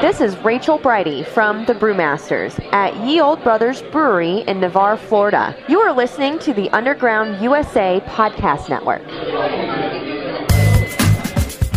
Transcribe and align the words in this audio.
This 0.00 0.20
is 0.20 0.36
Rachel 0.44 0.78
Brighty 0.78 1.26
from 1.26 1.64
the 1.64 1.72
Brewmasters 1.72 2.62
at 2.74 2.94
Ye 3.06 3.18
Olde 3.18 3.42
Brothers 3.42 3.80
Brewery 3.80 4.40
in 4.40 4.60
Navarre, 4.60 4.98
Florida. 4.98 5.56
You 5.68 5.80
are 5.80 5.92
listening 5.92 6.38
to 6.40 6.52
the 6.52 6.68
Underground 6.70 7.42
USA 7.42 8.02
Podcast 8.04 8.68
Network. 8.68 9.02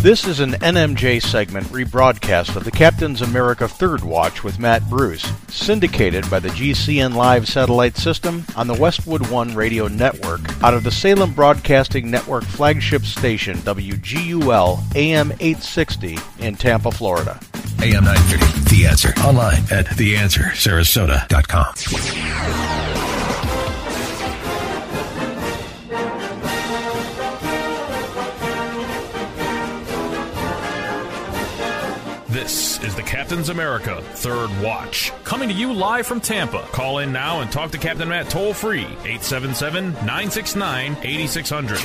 This 0.02 0.26
is 0.26 0.40
an 0.40 0.52
NMJ 0.52 1.22
segment 1.22 1.66
rebroadcast 1.68 2.56
of 2.56 2.64
the 2.64 2.70
Captain's 2.70 3.22
America 3.22 3.66
Third 3.66 4.02
Watch 4.04 4.44
with 4.44 4.58
Matt 4.58 4.88
Bruce, 4.90 5.32
syndicated 5.48 6.28
by 6.30 6.40
the 6.40 6.48
GCN 6.50 7.14
Live 7.14 7.48
satellite 7.48 7.96
system 7.96 8.44
on 8.54 8.66
the 8.66 8.74
Westwood 8.74 9.30
One 9.30 9.54
radio 9.54 9.88
network 9.88 10.40
out 10.62 10.74
of 10.74 10.84
the 10.84 10.90
Salem 10.90 11.32
Broadcasting 11.32 12.10
Network 12.10 12.44
flagship 12.44 13.02
station 13.02 13.56
WGUL 13.58 14.94
AM 14.94 15.32
860 15.32 16.18
in 16.38 16.54
Tampa, 16.56 16.90
Florida. 16.90 17.40
AM 17.82 18.04
930, 18.04 18.76
The 18.76 18.86
Answer. 18.86 19.08
Online 19.24 19.62
at 19.70 19.86
theanswersarasota.com. 19.86 21.74
This 32.28 32.78
is 32.84 32.94
the 32.94 33.02
Captain's 33.02 33.48
America 33.48 34.02
Third 34.02 34.50
Watch. 34.60 35.10
Coming 35.24 35.48
to 35.48 35.54
you 35.54 35.72
live 35.72 36.06
from 36.06 36.20
Tampa. 36.20 36.60
Call 36.72 36.98
in 36.98 37.10
now 37.12 37.40
and 37.40 37.50
talk 37.50 37.70
to 37.70 37.78
Captain 37.78 38.10
Matt 38.10 38.28
toll 38.28 38.52
free 38.52 38.84
877 38.84 39.92
969 39.92 40.98
8600. 41.02 41.78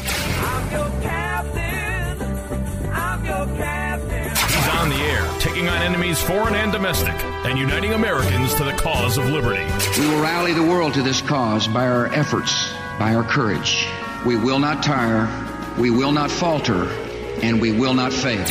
He's 4.86 4.94
on 4.94 5.00
the 5.00 5.06
air, 5.06 5.40
taking 5.40 5.68
on 5.68 5.82
enemies 5.82 6.22
foreign 6.22 6.54
and 6.54 6.72
domestic, 6.72 7.14
and 7.46 7.58
uniting 7.58 7.94
Americans 7.94 8.54
to 8.56 8.64
the 8.64 8.74
cause 8.74 9.18
of 9.18 9.26
liberty. 9.30 9.64
We 10.00 10.08
will 10.08 10.22
rally 10.22 10.54
the 10.54 10.62
world 10.62 10.94
to 10.94 11.02
this 11.02 11.22
cause 11.22 11.68
by 11.68 11.88
our 11.88 12.06
efforts, 12.08 12.72
by 13.00 13.16
our 13.16 13.24
courage. 13.24 13.88
We 14.26 14.36
will 14.36 14.60
not 14.60 14.84
tire, 14.84 15.28
we 15.80 15.90
will 15.90 16.12
not 16.12 16.30
falter, 16.30 16.88
and 17.42 17.60
we 17.60 17.72
will 17.72 17.96
not 17.96 18.14
fail. 18.14 18.46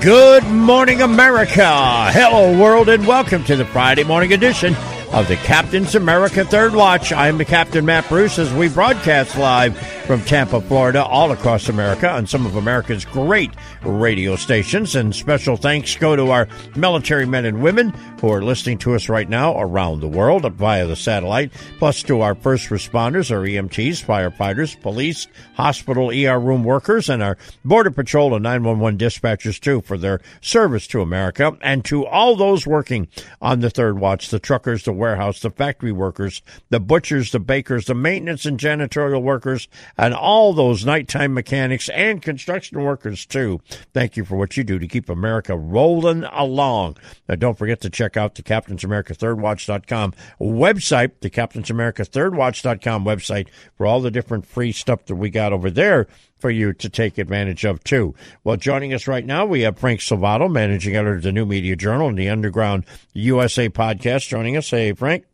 Good 0.00 0.44
morning, 0.44 1.02
America. 1.02 2.10
Hello, 2.10 2.58
world, 2.58 2.88
and 2.88 3.06
welcome 3.06 3.44
to 3.44 3.56
the 3.56 3.66
Friday 3.66 4.04
morning 4.04 4.32
edition 4.32 4.74
of 5.12 5.28
the 5.28 5.36
Captain's 5.36 5.94
America 5.94 6.44
Third 6.44 6.74
Watch. 6.74 7.12
I 7.12 7.28
am 7.28 7.36
the 7.36 7.44
Captain 7.44 7.84
Matt 7.84 8.08
Bruce 8.08 8.38
as 8.38 8.50
we 8.52 8.68
broadcast 8.68 9.36
live 9.36 9.99
from 10.10 10.22
Tampa, 10.22 10.60
Florida, 10.62 11.04
all 11.04 11.30
across 11.30 11.68
America 11.68 12.10
on 12.10 12.26
some 12.26 12.44
of 12.44 12.56
America's 12.56 13.04
great 13.04 13.52
radio 13.84 14.34
stations. 14.34 14.96
And 14.96 15.14
special 15.14 15.56
thanks 15.56 15.94
go 15.94 16.16
to 16.16 16.32
our 16.32 16.48
military 16.74 17.26
men 17.26 17.44
and 17.44 17.62
women 17.62 17.90
who 18.20 18.32
are 18.32 18.42
listening 18.42 18.78
to 18.78 18.96
us 18.96 19.08
right 19.08 19.28
now 19.28 19.56
around 19.60 20.00
the 20.00 20.08
world 20.08 20.52
via 20.54 20.84
the 20.84 20.96
satellite, 20.96 21.52
plus 21.78 22.02
to 22.02 22.22
our 22.22 22.34
first 22.34 22.70
responders, 22.70 23.30
our 23.30 23.46
EMTs, 23.46 24.04
firefighters, 24.04 24.80
police, 24.80 25.28
hospital, 25.54 26.10
ER 26.10 26.40
room 26.40 26.64
workers, 26.64 27.08
and 27.08 27.22
our 27.22 27.38
Border 27.64 27.92
Patrol 27.92 28.34
and 28.34 28.42
911 28.42 28.98
dispatchers, 28.98 29.60
too, 29.60 29.80
for 29.80 29.96
their 29.96 30.20
service 30.40 30.88
to 30.88 31.02
America, 31.02 31.56
and 31.62 31.84
to 31.84 32.04
all 32.04 32.34
those 32.34 32.66
working 32.66 33.06
on 33.40 33.60
the 33.60 33.70
third 33.70 34.00
watch 34.00 34.30
the 34.30 34.40
truckers, 34.40 34.82
the 34.82 34.92
warehouse, 34.92 35.38
the 35.38 35.52
factory 35.52 35.92
workers, 35.92 36.42
the 36.70 36.80
butchers, 36.80 37.30
the 37.30 37.38
bakers, 37.38 37.84
the 37.86 37.94
maintenance 37.94 38.44
and 38.44 38.58
janitorial 38.58 39.22
workers, 39.22 39.68
and 40.00 40.14
all 40.14 40.54
those 40.54 40.86
nighttime 40.86 41.34
mechanics 41.34 41.90
and 41.90 42.22
construction 42.22 42.82
workers, 42.82 43.26
too. 43.26 43.60
Thank 43.92 44.16
you 44.16 44.24
for 44.24 44.36
what 44.36 44.56
you 44.56 44.64
do 44.64 44.78
to 44.78 44.88
keep 44.88 45.10
America 45.10 45.54
rolling 45.54 46.24
along. 46.24 46.96
Now, 47.28 47.34
don't 47.34 47.58
forget 47.58 47.82
to 47.82 47.90
check 47.90 48.16
out 48.16 48.34
the 48.34 48.42
Captain's 48.42 48.82
America 48.82 49.12
Third 49.12 49.38
Watch.com 49.38 50.14
website, 50.40 51.20
the 51.20 51.28
Captain's 51.28 51.68
America 51.68 52.06
Third 52.06 52.34
Watch.com 52.34 53.04
website, 53.04 53.48
for 53.76 53.86
all 53.86 54.00
the 54.00 54.10
different 54.10 54.46
free 54.46 54.72
stuff 54.72 55.04
that 55.04 55.16
we 55.16 55.28
got 55.28 55.52
over 55.52 55.70
there 55.70 56.06
for 56.38 56.50
you 56.50 56.72
to 56.72 56.88
take 56.88 57.18
advantage 57.18 57.66
of 57.66 57.84
too. 57.84 58.14
Well, 58.42 58.56
joining 58.56 58.94
us 58.94 59.06
right 59.06 59.26
now, 59.26 59.44
we 59.44 59.60
have 59.60 59.78
Frank 59.78 60.00
Salvato, 60.00 60.50
managing 60.50 60.96
editor 60.96 61.16
of 61.16 61.22
the 61.22 61.32
New 61.32 61.44
Media 61.44 61.76
Journal 61.76 62.08
and 62.08 62.18
the 62.18 62.30
Underground 62.30 62.86
USA 63.12 63.68
podcast, 63.68 64.28
joining 64.28 64.56
us. 64.56 64.70
Hey, 64.70 64.94
Frank. 64.94 65.26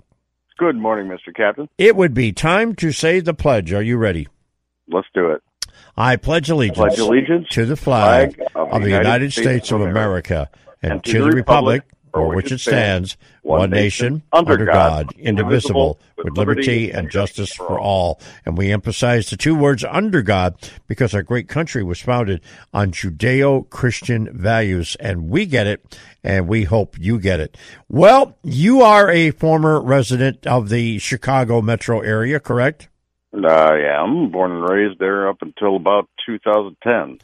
Good 0.59 0.75
morning, 0.75 1.07
Mr. 1.07 1.33
Captain. 1.33 1.69
It 1.79 1.95
would 1.95 2.15
be 2.15 2.33
time 2.33 2.75
to 2.77 2.91
say 2.91 3.21
the 3.21 3.35
pledge. 3.35 3.73
Are 3.73 3.83
you 3.83 3.97
ready? 3.97 4.27
Let's 4.89 5.09
do 5.15 5.31
it. 5.31 5.43
I 5.97 6.17
pledge 6.17 6.51
allegiance, 6.51 6.79
pledge 6.79 6.99
allegiance 6.99 7.49
to 7.51 7.67
the 7.67 7.77
flag, 7.77 8.41
of, 8.55 8.83
the 8.83 8.89
United, 8.89 9.05
United 9.05 9.33
States, 9.33 9.47
States, 9.47 9.73
of 9.73 9.81
America, 9.83 10.51
and, 10.83 10.93
and 10.93 11.05
to, 11.05 11.13
to 11.13 11.25
the 11.25 11.31
republic 11.31 11.83
for 12.17 12.35
which 12.35 12.51
it 12.51 12.61
stands, 12.61 13.17
one 13.43 13.71
nation, 13.71 14.23
under 14.33 14.65
God, 14.65 15.13
indivisible, 15.19 16.01
with 16.17 16.37
liberty 16.37 16.91
and 16.91 17.11
justice 17.11 17.53
for 17.53 17.79
all. 17.79 18.21
And 18.47 18.57
we 18.57 18.73
emphasize 18.73 19.29
the 19.29 19.37
two 19.37 19.55
words 19.55 19.85
under 19.85 20.23
God 20.23 20.55
because 20.87 21.15
our 21.15 21.23
great 21.23 21.47
country 21.49 21.83
was 21.83 22.01
founded 22.01 22.41
on 22.73 22.93
Judeo 22.93 23.69
Christian 23.69 24.31
values, 24.33 24.97
and 24.99 25.29
we 25.29 25.45
get 25.45 25.67
it, 25.67 25.99
and 26.25 26.49
we 26.49 26.65
hope 26.65 26.99
you 26.99 27.19
get 27.19 27.39
it. 27.39 27.57
Well, 27.89 28.39
you 28.43 28.81
are 28.81 29.11
a 29.11 29.31
former 29.33 29.81
resident 29.81 30.47
of 30.47 30.71
the 30.71 30.99
Chicago 30.99 31.61
metro 31.61 32.01
area, 32.01 32.41
correct? 32.41 32.89
I 33.45 33.81
am 34.01 34.31
born 34.31 34.53
and 34.53 34.69
raised 34.69 34.99
there 34.99 35.29
up 35.29 35.43
until 35.43 35.77
about 35.77 36.09
2010. 36.25 37.19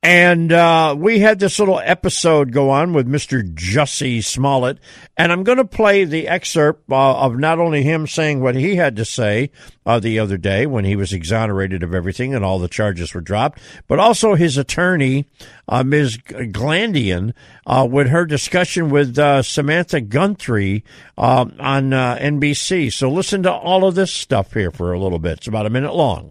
And 0.00 0.52
uh, 0.52 0.94
we 0.96 1.18
had 1.18 1.40
this 1.40 1.58
little 1.58 1.80
episode 1.80 2.52
go 2.52 2.70
on 2.70 2.92
with 2.92 3.08
Mr. 3.08 3.42
Jussie 3.42 4.22
Smollett, 4.22 4.78
and 5.16 5.32
I'm 5.32 5.42
going 5.42 5.58
to 5.58 5.64
play 5.64 6.04
the 6.04 6.28
excerpt 6.28 6.88
uh, 6.88 7.18
of 7.18 7.36
not 7.36 7.58
only 7.58 7.82
him 7.82 8.06
saying 8.06 8.40
what 8.40 8.54
he 8.54 8.76
had 8.76 8.94
to 8.94 9.04
say 9.04 9.50
uh, 9.84 9.98
the 9.98 10.20
other 10.20 10.36
day 10.36 10.66
when 10.66 10.84
he 10.84 10.94
was 10.94 11.12
exonerated 11.12 11.82
of 11.82 11.94
everything 11.94 12.32
and 12.32 12.44
all 12.44 12.60
the 12.60 12.68
charges 12.68 13.12
were 13.12 13.20
dropped, 13.20 13.60
but 13.88 13.98
also 13.98 14.36
his 14.36 14.56
attorney, 14.56 15.26
uh, 15.66 15.82
Ms. 15.82 16.18
Glandian, 16.18 17.32
uh, 17.66 17.86
with 17.90 18.06
her 18.08 18.24
discussion 18.24 18.90
with 18.90 19.18
uh, 19.18 19.42
Samantha 19.42 20.00
Guthrie 20.00 20.84
on 21.16 21.50
NBC. 21.58 22.92
So 22.92 23.10
listen 23.10 23.42
to 23.42 23.52
all 23.52 23.84
of 23.84 23.96
this 23.96 24.12
stuff 24.12 24.52
here 24.52 24.70
for 24.70 24.92
a 24.92 25.00
little 25.00 25.18
bit. 25.18 25.38
It's 25.38 25.48
about 25.48 25.66
a 25.66 25.70
minute 25.70 25.94
long. 25.94 26.30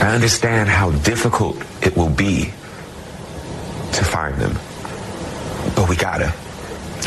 I 0.00 0.14
understand 0.14 0.68
how 0.68 0.90
difficult 0.90 1.56
it 1.82 1.94
will 1.96 2.08
be 2.08 2.44
to 3.92 4.04
find 4.04 4.34
them. 4.36 4.54
But 5.76 5.88
we 5.88 5.96
gotta. 5.96 6.32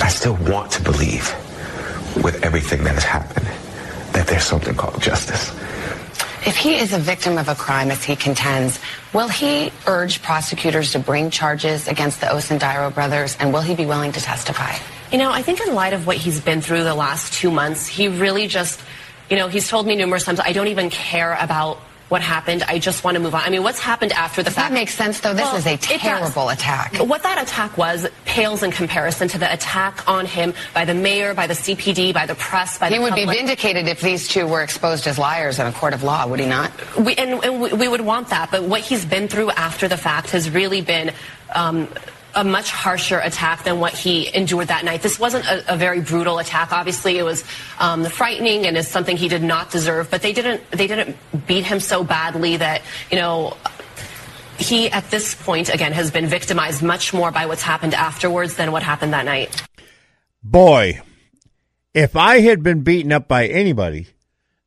I 0.01 0.09
still 0.09 0.35
want 0.35 0.71
to 0.73 0.83
believe, 0.83 1.33
with 2.23 2.43
everything 2.43 2.83
that 2.83 2.93
has 2.93 3.03
happened, 3.03 3.47
that 4.13 4.27
there's 4.27 4.43
something 4.43 4.75
called 4.75 5.01
justice. 5.01 5.51
If 6.45 6.57
he 6.57 6.75
is 6.75 6.93
a 6.93 6.99
victim 6.99 7.37
of 7.37 7.47
a 7.47 7.55
crime, 7.55 7.89
as 7.89 8.03
he 8.03 8.15
contends, 8.15 8.79
will 9.13 9.29
he 9.29 9.71
urge 9.87 10.21
prosecutors 10.21 10.91
to 10.91 10.99
bring 10.99 11.29
charges 11.29 11.87
against 11.87 12.19
the 12.21 12.27
Osundairo 12.27 12.93
brothers, 12.93 13.37
and 13.39 13.53
will 13.53 13.61
he 13.61 13.75
be 13.75 13.85
willing 13.85 14.11
to 14.11 14.19
testify? 14.19 14.75
You 15.11 15.17
know, 15.17 15.31
I 15.31 15.41
think 15.41 15.61
in 15.65 15.73
light 15.73 15.93
of 15.93 16.05
what 16.05 16.17
he's 16.17 16.41
been 16.41 16.61
through 16.61 16.83
the 16.83 16.95
last 16.95 17.33
two 17.33 17.49
months, 17.49 17.87
he 17.87 18.07
really 18.07 18.47
just, 18.47 18.81
you 19.29 19.37
know, 19.37 19.47
he's 19.47 19.69
told 19.69 19.87
me 19.87 19.95
numerous 19.95 20.25
times, 20.25 20.39
I 20.39 20.51
don't 20.51 20.67
even 20.67 20.89
care 20.89 21.37
about 21.39 21.79
what 22.13 22.21
happened. 22.21 22.61
I 22.67 22.77
just 22.77 23.03
want 23.03 23.15
to 23.15 23.19
move 23.19 23.33
on. 23.33 23.41
I 23.41 23.49
mean, 23.49 23.63
what's 23.63 23.79
happened 23.79 24.13
after 24.13 24.43
the 24.43 24.51
fact? 24.51 24.69
That 24.69 24.73
makes 24.75 24.93
sense, 24.93 25.19
though. 25.19 25.33
This 25.33 25.45
well, 25.45 25.55
is 25.55 25.65
a 25.65 25.77
terrible 25.77 26.49
attack. 26.49 26.97
What 26.97 27.23
that 27.23 27.41
attack 27.41 27.75
was 27.75 28.07
pales 28.25 28.61
in 28.61 28.69
comparison 28.69 29.27
to 29.29 29.39
the 29.39 29.51
attack 29.51 30.07
on 30.07 30.27
him 30.27 30.53
by 30.75 30.85
the 30.85 30.93
mayor, 30.93 31.33
by 31.33 31.47
the 31.47 31.55
CPD, 31.55 32.13
by 32.13 32.27
the 32.27 32.35
press, 32.35 32.77
by 32.77 32.89
he 32.89 32.97
the 32.97 33.01
would 33.01 33.09
public. 33.09 33.29
be 33.29 33.35
vindicated 33.35 33.87
if 33.87 33.99
these 33.99 34.27
two 34.27 34.45
were 34.45 34.61
exposed 34.61 35.07
as 35.07 35.17
liars 35.17 35.57
in 35.57 35.65
a 35.65 35.73
court 35.73 35.95
of 35.95 36.03
law, 36.03 36.27
would 36.27 36.39
he 36.39 36.45
not? 36.45 36.71
We, 36.95 37.15
and, 37.15 37.43
and 37.43 37.59
we, 37.59 37.73
we 37.73 37.87
would 37.87 38.01
want 38.01 38.29
that, 38.29 38.51
but 38.51 38.61
what 38.61 38.81
he's 38.81 39.05
been 39.05 39.27
through 39.27 39.49
after 39.49 39.87
the 39.87 39.97
fact 39.97 40.29
has 40.29 40.51
really 40.51 40.81
been. 40.81 41.13
Um, 41.55 41.87
a 42.35 42.43
much 42.43 42.71
harsher 42.71 43.19
attack 43.19 43.63
than 43.63 43.79
what 43.79 43.93
he 43.93 44.33
endured 44.35 44.67
that 44.69 44.83
night. 44.83 45.01
This 45.01 45.19
wasn't 45.19 45.45
a, 45.45 45.73
a 45.73 45.77
very 45.77 46.01
brutal 46.01 46.39
attack. 46.39 46.71
Obviously, 46.71 47.17
it 47.17 47.23
was 47.23 47.43
um, 47.79 48.05
frightening 48.05 48.65
and 48.65 48.77
is 48.77 48.87
something 48.87 49.17
he 49.17 49.29
did 49.29 49.43
not 49.43 49.71
deserve. 49.71 50.09
But 50.09 50.21
they 50.21 50.33
didn't 50.33 50.69
they 50.71 50.87
didn't 50.87 51.17
beat 51.45 51.65
him 51.65 51.79
so 51.79 52.03
badly 52.03 52.57
that 52.57 52.81
you 53.11 53.17
know 53.17 53.55
he, 54.57 54.89
at 54.89 55.09
this 55.09 55.35
point, 55.35 55.73
again, 55.73 55.91
has 55.93 56.11
been 56.11 56.27
victimized 56.27 56.81
much 56.81 57.13
more 57.13 57.31
by 57.31 57.45
what's 57.45 57.61
happened 57.61 57.93
afterwards 57.93 58.55
than 58.55 58.71
what 58.71 58.83
happened 58.83 59.13
that 59.13 59.25
night. 59.25 59.63
Boy, 60.43 61.01
if 61.93 62.15
I 62.15 62.39
had 62.39 62.63
been 62.63 62.81
beaten 62.81 63.11
up 63.11 63.27
by 63.27 63.47
anybody, 63.47 64.07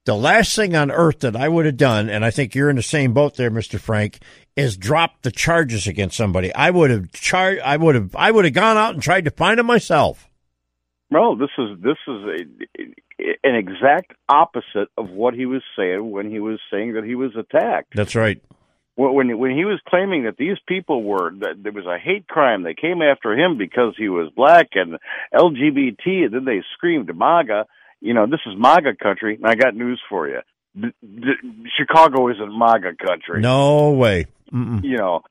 the 0.07 0.17
last 0.17 0.57
thing 0.57 0.75
on 0.75 0.91
earth 0.91 1.21
that 1.21 1.37
I 1.37 1.49
would 1.49 1.67
have 1.67 1.77
done, 1.77 2.09
and 2.09 2.25
I 2.25 2.31
think 2.31 2.55
you're 2.55 2.71
in 2.71 2.77
the 2.77 2.83
same 2.83 3.13
boat 3.13 3.37
there, 3.37 3.51
Mr. 3.51 3.79
Frank, 3.79 4.21
is 4.55 4.77
drop 4.77 5.23
the 5.23 5.33
charges 5.33 5.87
against 5.87 6.17
somebody. 6.17 6.55
I 6.55 6.71
would 6.71 6.91
have 6.91 7.13
charged. 7.13 7.61
I 7.61 7.77
would 7.77 7.95
have. 7.95 8.17
I 8.17 8.31
would 8.31 8.45
have 8.47 8.55
gone 8.55 8.77
out 8.79 8.95
and 8.95 9.03
tried 9.03 9.27
to 9.27 9.31
find 9.31 9.59
them 9.59 9.67
myself. 9.67 10.31
No, 11.11 11.37
this 11.37 11.51
is 11.59 11.79
this 11.83 11.99
is 12.09 12.25
a, 12.25 13.27
an 13.45 13.55
exact 13.57 14.13
opposite 14.29 14.89
of 14.97 15.11
what 15.11 15.35
he 15.35 15.45
was 15.45 15.63
saying 15.77 16.11
when 16.11 16.31
he 16.31 16.41
was 16.41 16.59
saying 16.71 16.95
that 16.95 17.05
he 17.05 17.15
was 17.15 17.33
attacked. 17.37 17.95
That's 17.95 18.15
right. 18.15 18.43
When 18.95 19.39
when 19.39 19.51
he 19.51 19.65
was 19.65 19.81
claiming 19.89 20.25
that 20.25 20.37
these 20.39 20.57
people 20.67 21.03
were 21.03 21.33
that 21.41 21.63
there 21.63 21.73
was 21.73 21.85
a 21.85 21.99
hate 21.99 22.29
crime, 22.29 22.63
they 22.63 22.75
came 22.75 23.03
after 23.03 23.37
him 23.37 23.59
because 23.59 23.95
he 23.99 24.09
was 24.09 24.33
black 24.35 24.69
and 24.75 24.99
LGBT, 25.35 26.25
and 26.27 26.33
then 26.33 26.45
they 26.45 26.63
screamed 26.75 27.15
MAGA. 27.15 27.67
You 28.01 28.15
know, 28.15 28.27
this 28.27 28.41
is 28.47 28.55
MAGA 28.57 28.97
country, 29.03 29.37
and 29.37 29.47
I 29.47 29.55
got 29.55 29.75
news 29.75 30.01
for 30.09 30.29
you. 30.29 30.41
D- 30.79 30.93
D- 31.03 31.69
Chicago 31.77 32.29
isn't 32.29 32.59
MAGA 32.59 32.97
country. 33.05 33.41
No 33.41 33.91
way. 33.93 34.27
Mm-mm. 34.53 34.85
You 34.85 34.99
know, 34.99 35.23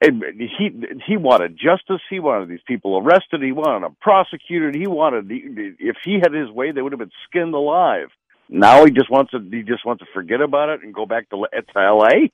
he 0.00 0.70
he 1.06 1.16
wanted 1.16 1.56
justice. 1.56 2.00
He 2.08 2.18
wanted 2.18 2.48
these 2.48 2.62
people 2.66 2.98
arrested. 2.98 3.42
He 3.42 3.52
wanted 3.52 3.84
them 3.84 3.96
prosecuted. 4.00 4.74
He 4.74 4.86
wanted 4.86 5.26
if 5.30 5.96
he 6.04 6.14
had 6.14 6.32
his 6.32 6.50
way, 6.50 6.72
they 6.72 6.82
would 6.82 6.92
have 6.92 6.98
been 6.98 7.10
skinned 7.28 7.54
alive. 7.54 8.08
Now 8.48 8.84
he 8.84 8.90
just 8.90 9.10
wants 9.10 9.30
to 9.32 9.38
he 9.38 9.62
just 9.62 9.84
wants 9.84 10.02
to 10.02 10.06
forget 10.12 10.40
about 10.40 10.70
it 10.70 10.82
and 10.82 10.94
go 10.94 11.06
back 11.06 11.28
to, 11.30 11.46
to 11.52 11.78
L.A. 11.78 12.30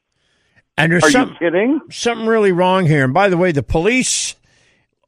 And 0.77 0.93
there's 0.93 1.05
Are 1.05 1.11
some, 1.11 1.29
you 1.31 1.37
kidding? 1.39 1.81
something 1.91 2.27
really 2.27 2.53
wrong 2.53 2.87
here. 2.87 3.05
And 3.05 3.13
by 3.13 3.29
the 3.29 3.37
way, 3.37 3.53
the 3.53 3.63
police 3.63 4.37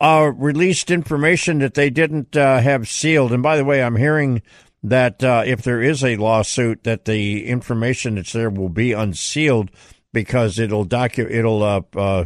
uh, 0.01 0.33
released 0.35 0.91
information 0.91 1.61
that 1.61 1.75
they 1.75 1.89
didn't 1.89 2.37
uh, 2.37 2.61
have 2.61 2.89
sealed. 2.89 3.33
And 3.33 3.43
by 3.43 3.57
the 3.57 3.65
way, 3.65 3.83
I'm 3.83 3.97
hearing 3.97 4.43
that 4.83 5.23
uh, 5.23 5.43
if 5.47 5.63
there 5.63 5.81
is 5.81 6.05
a 6.05 6.17
lawsuit, 6.17 6.85
that 6.85 7.05
the 7.05 7.47
information 7.47 8.17
that's 8.17 8.33
there 8.33 8.51
will 8.51 8.69
be 8.69 8.93
unsealed 8.93 9.71
because 10.13 10.59
it'll 10.59 10.87
docu- 10.87 11.31
it'll 11.31 11.63
uh, 11.63 11.83
uh, 11.97 12.25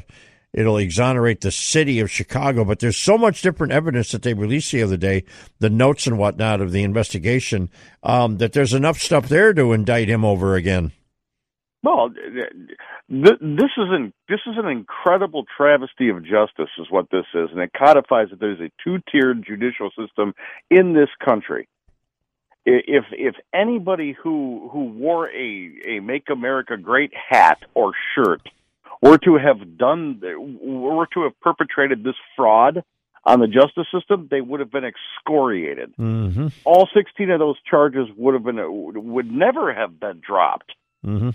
it'll 0.52 0.78
exonerate 0.78 1.42
the 1.42 1.52
city 1.52 2.00
of 2.00 2.10
Chicago. 2.10 2.64
But 2.64 2.80
there's 2.80 2.96
so 2.96 3.18
much 3.18 3.42
different 3.42 3.72
evidence 3.72 4.10
that 4.12 4.22
they 4.22 4.34
released 4.34 4.72
the 4.72 4.82
other 4.82 4.96
day, 4.96 5.24
the 5.58 5.70
notes 5.70 6.06
and 6.06 6.18
whatnot 6.18 6.60
of 6.60 6.72
the 6.72 6.82
investigation, 6.82 7.70
um, 8.02 8.38
that 8.38 8.52
there's 8.52 8.74
enough 8.74 8.98
stuff 8.98 9.28
there 9.28 9.52
to 9.52 9.72
indict 9.72 10.08
him 10.08 10.24
over 10.24 10.54
again. 10.54 10.92
Well, 11.82 12.10
th- 12.10 13.38
this 13.40 13.70
is 13.76 13.88
an 13.90 14.12
this 14.28 14.40
is 14.46 14.54
an 14.56 14.66
incredible 14.66 15.44
travesty 15.56 16.08
of 16.08 16.24
justice, 16.24 16.70
is 16.78 16.86
what 16.90 17.10
this 17.12 17.26
is, 17.34 17.50
and 17.52 17.60
it 17.60 17.70
codifies 17.76 18.28
that 18.30 18.40
there's 18.40 18.60
a 18.60 18.72
two 18.82 18.98
tiered 19.12 19.44
judicial 19.46 19.90
system 19.90 20.34
in 20.70 20.94
this 20.94 21.10
country. 21.24 21.68
If 22.68 23.04
if 23.12 23.36
anybody 23.54 24.12
who 24.12 24.68
who 24.72 24.86
wore 24.86 25.30
a 25.30 25.70
a 25.86 26.00
Make 26.00 26.24
America 26.30 26.76
Great 26.76 27.12
hat 27.14 27.58
or 27.74 27.92
shirt 28.14 28.42
were 29.00 29.18
to 29.18 29.36
have 29.36 29.78
done 29.78 30.20
were 30.60 31.06
to 31.14 31.22
have 31.22 31.40
perpetrated 31.40 32.02
this 32.02 32.16
fraud 32.34 32.82
on 33.24 33.40
the 33.40 33.46
justice 33.46 33.86
system, 33.92 34.28
they 34.30 34.40
would 34.40 34.60
have 34.60 34.70
been 34.70 34.84
excoriated. 34.84 35.94
Mm-hmm. 35.96 36.48
All 36.64 36.88
16 36.94 37.30
of 37.30 37.38
those 37.38 37.56
charges 37.68 38.08
would 38.16 38.34
have 38.34 38.44
been 38.44 38.58
would 38.60 39.30
never 39.30 39.72
have 39.72 40.00
been 40.00 40.20
dropped. 40.26 40.72
Mm-hmm. 41.04 41.30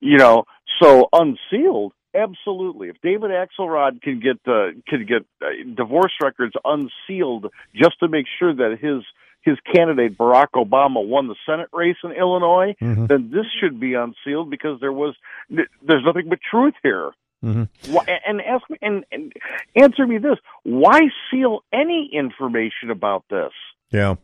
You 0.00 0.18
know, 0.18 0.44
so 0.80 1.08
unsealed, 1.12 1.92
absolutely. 2.14 2.88
If 2.88 2.96
David 3.02 3.30
Axelrod 3.30 4.02
can 4.02 4.20
get 4.20 4.36
uh, 4.46 4.68
can 4.88 5.06
get 5.06 5.26
uh, 5.42 5.48
divorce 5.74 6.12
records 6.22 6.54
unsealed 6.64 7.46
just 7.74 7.98
to 8.00 8.08
make 8.08 8.26
sure 8.38 8.54
that 8.54 8.78
his 8.80 9.02
his 9.46 9.56
candidate 9.74 10.18
Barack 10.18 10.48
Obama 10.56 11.06
won 11.06 11.28
the 11.28 11.36
Senate 11.46 11.68
race 11.72 11.96
in 12.04 12.10
Illinois, 12.12 12.74
Mhm. 12.82 13.08
then 13.08 13.30
this 13.30 13.46
should 13.58 13.80
be 13.80 13.94
unsealed 13.94 14.50
because 14.50 14.78
there 14.80 14.92
was 14.92 15.14
there's 15.48 16.04
nothing 16.04 16.28
but 16.28 16.40
truth 16.50 16.74
here. 16.82 17.12
Mm-hmm. 17.44 17.92
Why, 17.94 18.04
and 18.26 18.40
ask 18.42 18.68
me 18.68 18.76
and, 18.82 19.04
and 19.12 19.32
answer 19.74 20.06
me 20.06 20.18
this: 20.18 20.38
Why 20.64 21.00
seal 21.30 21.62
any 21.72 22.10
information 22.12 22.90
about 22.90 23.24
this? 23.30 23.52
Yeah. 23.90 24.16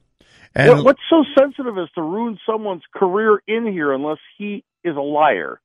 What, 0.54 0.84
what's 0.84 1.00
so 1.08 1.25
sensitive 1.38 1.78
as 1.78 1.90
to 1.94 2.02
ruin 2.02 2.38
someone's 2.44 2.82
career 2.94 3.40
in 3.46 3.66
here 3.66 3.92
unless 3.92 4.18
he 4.36 4.64
is 4.84 4.96
a 4.96 5.00
liar? 5.00 5.60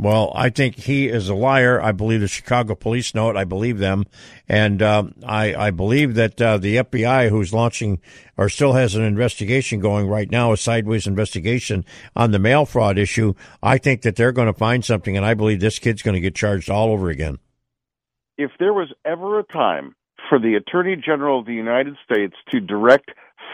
Well, 0.00 0.32
I 0.34 0.48
think 0.48 0.76
he 0.76 1.08
is 1.08 1.28
a 1.28 1.34
liar. 1.34 1.78
I 1.78 1.92
believe 1.92 2.22
the 2.22 2.28
Chicago 2.28 2.74
police 2.74 3.14
know 3.14 3.28
it. 3.28 3.36
I 3.36 3.44
believe 3.44 3.76
them, 3.78 4.06
and 4.48 4.80
um, 4.82 5.14
I, 5.26 5.54
I 5.54 5.70
believe 5.72 6.14
that 6.14 6.40
uh, 6.40 6.56
the 6.56 6.76
FBI, 6.76 7.28
who's 7.28 7.52
launching 7.52 8.00
or 8.38 8.48
still 8.48 8.72
has 8.72 8.94
an 8.94 9.02
investigation 9.02 9.78
going 9.78 10.08
right 10.08 10.30
now, 10.30 10.52
a 10.52 10.56
sideways 10.56 11.06
investigation 11.06 11.84
on 12.16 12.30
the 12.30 12.38
mail 12.38 12.64
fraud 12.64 12.96
issue, 12.96 13.34
I 13.62 13.76
think 13.76 14.00
that 14.02 14.16
they're 14.16 14.32
going 14.32 14.46
to 14.50 14.58
find 14.58 14.82
something, 14.82 15.18
and 15.18 15.26
I 15.26 15.34
believe 15.34 15.60
this 15.60 15.78
kid's 15.78 16.00
going 16.00 16.14
to 16.14 16.20
get 16.20 16.34
charged 16.34 16.70
all 16.70 16.88
over 16.92 17.10
again. 17.10 17.38
if 18.38 18.52
there 18.58 18.72
was 18.72 18.88
ever 19.04 19.38
a 19.38 19.44
time 19.44 19.94
for 20.30 20.38
the 20.38 20.54
Attorney 20.54 20.96
General 20.96 21.40
of 21.40 21.46
the 21.46 21.52
United 21.52 21.96
States 22.10 22.34
to 22.52 22.60
direct 22.60 23.10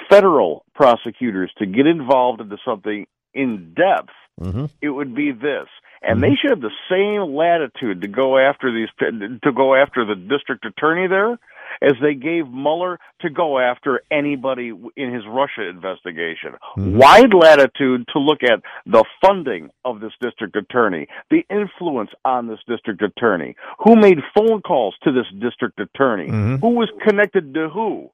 federal 0.08 0.64
prosecutors 0.76 1.50
to 1.58 1.66
get 1.66 1.86
involved 1.88 2.40
into 2.40 2.56
something 2.64 3.06
in 3.34 3.74
depth, 3.74 4.10
Mm-hmm. 4.38 4.66
it 4.82 4.90
would 4.90 5.14
be 5.14 5.32
this. 5.32 5.66
And 6.06 6.22
they 6.22 6.34
should 6.40 6.50
have 6.50 6.60
the 6.60 6.70
same 6.88 7.34
latitude 7.34 8.02
to 8.02 8.08
go 8.08 8.38
after 8.38 8.72
these 8.72 8.88
to 9.00 9.52
go 9.52 9.74
after 9.74 10.04
the 10.04 10.14
district 10.14 10.64
attorney 10.64 11.08
there 11.08 11.38
as 11.82 11.94
they 12.00 12.14
gave 12.14 12.48
Mueller 12.48 12.98
to 13.20 13.28
go 13.28 13.58
after 13.58 14.00
anybody 14.10 14.72
in 14.96 15.12
his 15.12 15.24
Russia 15.26 15.68
investigation. 15.68 16.54
Wide 16.76 17.34
latitude 17.34 18.06
to 18.12 18.18
look 18.20 18.42
at 18.44 18.60
the 18.86 19.04
funding 19.20 19.70
of 19.84 20.00
this 20.00 20.12
district 20.20 20.54
attorney, 20.56 21.08
the 21.30 21.44
influence 21.50 22.10
on 22.24 22.46
this 22.46 22.60
district 22.68 23.02
attorney, 23.02 23.56
who 23.80 23.96
made 23.96 24.18
phone 24.34 24.62
calls 24.62 24.94
to 25.02 25.12
this 25.12 25.26
district 25.40 25.80
attorney, 25.80 26.28
Mhm. 26.28 26.60
who 26.60 26.70
was 26.70 26.90
connected 27.02 27.52
to 27.54 27.68
who. 27.68 28.10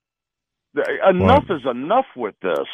Enough 1.06 1.50
is 1.50 1.66
enough 1.66 2.06
with 2.16 2.34
this. 2.40 2.66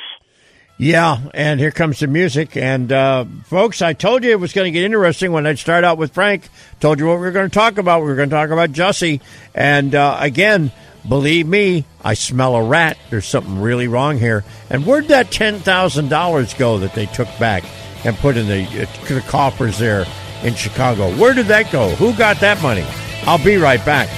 Yeah, 0.80 1.18
and 1.34 1.58
here 1.58 1.72
comes 1.72 1.98
the 1.98 2.06
music. 2.06 2.56
And 2.56 2.92
uh, 2.92 3.24
folks, 3.46 3.82
I 3.82 3.94
told 3.94 4.22
you 4.22 4.30
it 4.30 4.38
was 4.38 4.52
going 4.52 4.66
to 4.66 4.70
get 4.70 4.84
interesting 4.84 5.32
when 5.32 5.44
I'd 5.44 5.58
start 5.58 5.82
out 5.82 5.98
with 5.98 6.14
Frank. 6.14 6.48
Told 6.78 7.00
you 7.00 7.06
what 7.06 7.16
we 7.16 7.22
were 7.22 7.32
going 7.32 7.50
to 7.50 7.54
talk 7.54 7.78
about. 7.78 8.02
We 8.02 8.06
were 8.06 8.14
going 8.14 8.30
to 8.30 8.36
talk 8.36 8.50
about 8.50 8.70
Jussie. 8.70 9.20
And 9.56 9.92
uh, 9.96 10.16
again, 10.20 10.70
believe 11.06 11.48
me, 11.48 11.84
I 12.04 12.14
smell 12.14 12.54
a 12.54 12.62
rat. 12.62 12.96
There's 13.10 13.26
something 13.26 13.60
really 13.60 13.88
wrong 13.88 14.18
here. 14.18 14.44
And 14.70 14.86
where'd 14.86 15.08
that 15.08 15.32
ten 15.32 15.58
thousand 15.58 16.10
dollars 16.10 16.54
go 16.54 16.78
that 16.78 16.94
they 16.94 17.06
took 17.06 17.28
back 17.40 17.64
and 18.04 18.16
put 18.16 18.36
in 18.36 18.46
the, 18.46 18.82
uh, 18.82 19.04
the 19.08 19.20
coffers 19.22 19.80
there 19.80 20.06
in 20.44 20.54
Chicago? 20.54 21.12
Where 21.16 21.34
did 21.34 21.46
that 21.46 21.72
go? 21.72 21.88
Who 21.96 22.12
got 22.16 22.38
that 22.38 22.62
money? 22.62 22.86
I'll 23.24 23.44
be 23.44 23.56
right 23.56 23.84
back. 23.84 24.08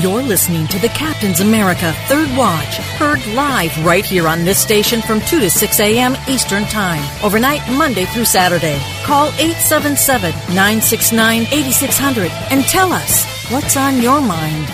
You're 0.00 0.22
listening 0.22 0.66
to 0.68 0.78
the 0.78 0.88
Captain's 0.88 1.40
America 1.40 1.92
Third 2.06 2.28
Watch, 2.36 2.76
heard 2.98 3.24
live 3.34 3.72
right 3.84 4.04
here 4.04 4.28
on 4.28 4.44
this 4.44 4.58
station 4.58 5.00
from 5.00 5.20
2 5.20 5.40
to 5.40 5.50
6 5.50 5.80
a.m. 5.80 6.16
Eastern 6.28 6.64
Time, 6.64 7.02
overnight 7.24 7.62
Monday 7.70 8.04
through 8.04 8.26
Saturday. 8.26 8.78
Call 9.04 9.28
877 9.38 10.30
969 10.54 11.42
8600 11.42 12.30
and 12.50 12.64
tell 12.64 12.92
us 12.92 13.24
what's 13.50 13.76
on 13.76 14.02
your 14.02 14.20
mind. 14.20 14.68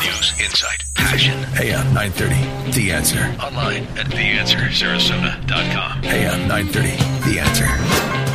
News, 0.00 0.34
insight, 0.40 0.84
passion. 0.94 1.38
AM 1.58 1.92
930. 1.94 2.72
The 2.72 2.92
answer. 2.92 3.36
Online 3.42 3.84
at 3.98 4.06
theanswersarasota.com. 4.06 6.04
AM 6.04 6.48
930. 6.48 7.30
The 7.30 7.38
answer. 7.40 8.29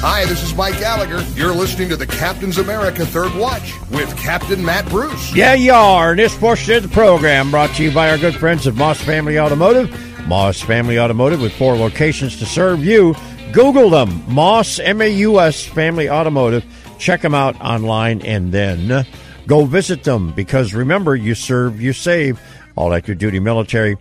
Hi, 0.00 0.26
this 0.26 0.42
is 0.42 0.54
Mike 0.54 0.78
Gallagher. 0.78 1.22
You're 1.34 1.54
listening 1.54 1.88
to 1.88 1.96
the 1.96 2.06
Captain's 2.06 2.58
America 2.58 3.04
Third 3.06 3.34
Watch 3.34 3.72
with 3.90 4.14
Captain 4.18 4.62
Matt 4.62 4.86
Bruce. 4.90 5.34
Yeah, 5.34 5.54
you 5.54 5.72
are. 5.72 6.10
And 6.10 6.18
this 6.18 6.36
portion 6.36 6.74
of 6.74 6.82
the 6.82 6.88
program 6.90 7.50
brought 7.50 7.74
to 7.76 7.82
you 7.82 7.90
by 7.90 8.10
our 8.10 8.18
good 8.18 8.36
friends 8.36 8.66
at 8.66 8.74
Maus 8.74 8.98
Family 9.02 9.38
Automotive. 9.38 9.88
Maus 10.28 10.62
Family 10.62 10.98
Automotive 10.98 11.40
with 11.40 11.54
four 11.54 11.76
locations 11.76 12.38
to 12.38 12.46
serve 12.46 12.84
you. 12.84 13.14
Google 13.52 13.88
them. 13.88 14.20
Maus, 14.26 14.78
M-A-U-S, 14.84 15.64
Family 15.64 16.10
Automotive. 16.10 16.64
Check 16.98 17.22
them 17.22 17.34
out 17.34 17.58
online 17.62 18.20
and 18.20 18.52
then 18.52 19.06
go 19.46 19.64
visit 19.64 20.04
them 20.04 20.32
because 20.32 20.74
remember, 20.74 21.16
you 21.16 21.34
serve, 21.34 21.80
you 21.80 21.94
save. 21.94 22.38
All 22.76 22.92
active 22.92 23.16
duty 23.16 23.40
military 23.40 23.96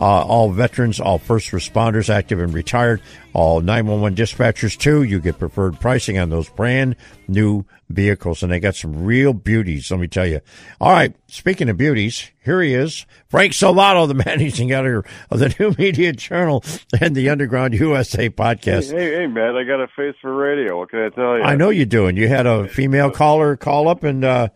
uh, 0.00 0.22
all 0.22 0.50
veterans, 0.50 0.98
all 0.98 1.18
first 1.18 1.50
responders, 1.50 2.08
active 2.08 2.40
and 2.40 2.54
retired, 2.54 3.02
all 3.34 3.60
911 3.60 4.16
dispatchers 4.16 4.76
too. 4.78 5.02
You 5.02 5.20
get 5.20 5.38
preferred 5.38 5.78
pricing 5.78 6.18
on 6.18 6.30
those 6.30 6.48
brand 6.48 6.96
new 7.28 7.66
vehicles, 7.90 8.42
and 8.42 8.50
they 8.50 8.60
got 8.60 8.74
some 8.74 9.04
real 9.04 9.34
beauties. 9.34 9.90
Let 9.90 10.00
me 10.00 10.08
tell 10.08 10.26
you. 10.26 10.40
All 10.80 10.92
right, 10.92 11.14
speaking 11.26 11.68
of 11.68 11.76
beauties, 11.76 12.30
here 12.42 12.62
he 12.62 12.72
is, 12.72 13.04
Frank 13.28 13.52
Salvato, 13.52 14.08
the 14.08 14.14
managing 14.26 14.72
editor 14.72 15.04
of 15.30 15.38
the 15.38 15.54
New 15.60 15.74
Media 15.78 16.14
Journal 16.14 16.64
and 16.98 17.14
the 17.14 17.28
Underground 17.28 17.74
USA 17.74 18.30
podcast. 18.30 18.92
Hey, 18.92 19.16
hey, 19.16 19.26
man, 19.26 19.54
I 19.54 19.64
got 19.64 19.82
a 19.82 19.88
face 19.88 20.14
for 20.22 20.34
radio. 20.34 20.78
What 20.78 20.88
can 20.88 21.00
I 21.00 21.10
tell 21.10 21.36
you? 21.36 21.42
I 21.42 21.56
know 21.56 21.68
you 21.68 21.84
do, 21.84 22.06
and 22.06 22.16
you 22.16 22.26
had 22.26 22.46
a 22.46 22.66
female 22.68 23.10
caller 23.10 23.54
call 23.54 23.86
up 23.86 24.02
and 24.02 24.24
uh, 24.24 24.48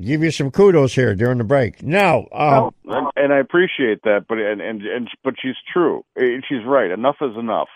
give 0.00 0.22
you 0.22 0.30
some 0.30 0.50
kudos 0.50 0.94
here 0.94 1.14
during 1.14 1.38
the 1.38 1.44
break. 1.44 1.82
Now, 1.82 2.26
uh, 2.32 2.70
and, 2.84 3.06
and 3.16 3.32
I 3.32 3.38
appreciate 3.38 4.02
that, 4.04 4.26
but 4.28 4.38
and, 4.38 4.60
and 4.60 4.82
and 4.82 5.08
but 5.24 5.34
she's 5.40 5.56
true. 5.72 6.04
She's 6.18 6.64
right. 6.66 6.90
Enough 6.90 7.16
is 7.20 7.36
enough. 7.36 7.68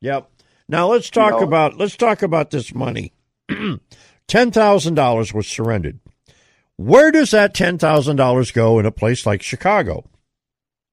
Yep. 0.00 0.30
Now 0.68 0.88
let's 0.88 1.10
talk 1.10 1.32
know- 1.32 1.46
about 1.46 1.76
let's 1.78 1.96
talk 1.96 2.22
about 2.22 2.50
this 2.50 2.74
money. 2.74 3.12
ten 4.28 4.50
thousand 4.50 4.94
dollars 4.94 5.32
was 5.32 5.46
surrendered. 5.46 6.00
Where 6.76 7.10
does 7.10 7.30
that 7.32 7.54
ten 7.54 7.78
thousand 7.78 8.16
dollars 8.16 8.50
go 8.50 8.78
in 8.78 8.86
a 8.86 8.92
place 8.92 9.26
like 9.26 9.42
Chicago? 9.42 10.04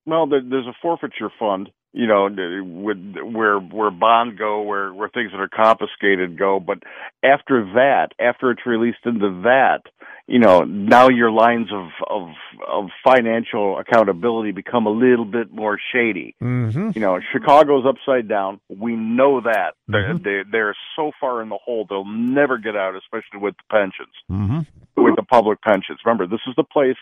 Well, 0.06 0.28
there, 0.28 0.42
there's 0.42 0.68
a 0.68 0.74
forfeiture 0.82 1.30
fund, 1.40 1.70
you 1.92 2.06
know, 2.08 2.30
with, 2.64 3.16
where 3.34 3.58
where 3.60 3.92
bond 3.92 4.38
go, 4.38 4.62
where 4.62 4.94
where 4.94 5.10
things 5.10 5.32
that 5.32 5.40
are 5.40 5.50
confiscated 5.50 6.38
go. 6.38 6.60
But 6.60 6.80
after 7.24 7.66
that, 7.76 8.10
after 8.20 8.52
it's 8.52 8.66
released 8.66 9.06
into 9.06 9.42
that, 9.44 9.82
you 10.28 10.38
know, 10.38 10.64
now 10.64 11.10
your 11.10 11.32
lines 11.32 11.70
of 11.74 11.90
of 12.08 12.30
of 12.68 12.90
financial 13.04 13.80
accountability 13.80 14.52
become 14.52 14.86
a 14.86 14.92
little 14.92 15.26
bit 15.26 15.52
more 15.52 15.80
shady. 15.92 16.36
Mm-hmm. 16.42 16.92
You 16.94 17.02
know, 17.02 17.20
Chicago's 17.34 17.86
upside 17.88 18.30
down. 18.30 18.60
We 18.70 18.96
know 18.96 19.42
that 19.42 19.74
they're, 19.88 20.18
they're 20.24 20.44
they're 20.52 20.76
so 20.96 21.12
far 21.20 21.42
in 21.42 21.50
the 21.50 21.58
hole 21.58 21.88
they'll 21.90 22.06
never 22.06 22.60
get 22.60 22.76
out, 22.76 22.96
especially 22.96 23.40
with 23.40 23.56
the 23.58 23.64
pensions 23.72 24.14
Mm-hmm. 24.30 25.04
with 25.04 25.16
the 25.16 25.24
public 25.24 25.62
pensions. 25.62 26.00
Remember, 26.06 26.28
this 26.28 26.42
is 26.48 26.54
the 26.56 26.64
place 26.64 26.98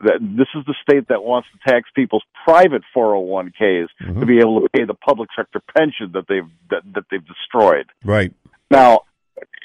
that 0.00 0.18
this 0.20 0.48
is 0.54 0.64
the 0.66 0.74
state 0.82 1.08
that 1.08 1.22
wants 1.22 1.48
to 1.52 1.70
tax 1.70 1.88
people's 1.94 2.24
private 2.44 2.82
401ks 2.96 3.88
mm-hmm. 4.00 4.20
to 4.20 4.26
be 4.26 4.38
able 4.38 4.60
to 4.60 4.68
pay 4.68 4.84
the 4.84 4.94
public 4.94 5.28
sector 5.36 5.60
pension 5.76 6.12
that 6.12 6.24
they've 6.28 6.48
that, 6.70 6.82
that 6.94 7.04
they've 7.10 7.26
destroyed. 7.26 7.86
Right. 8.04 8.32
Now, 8.70 9.02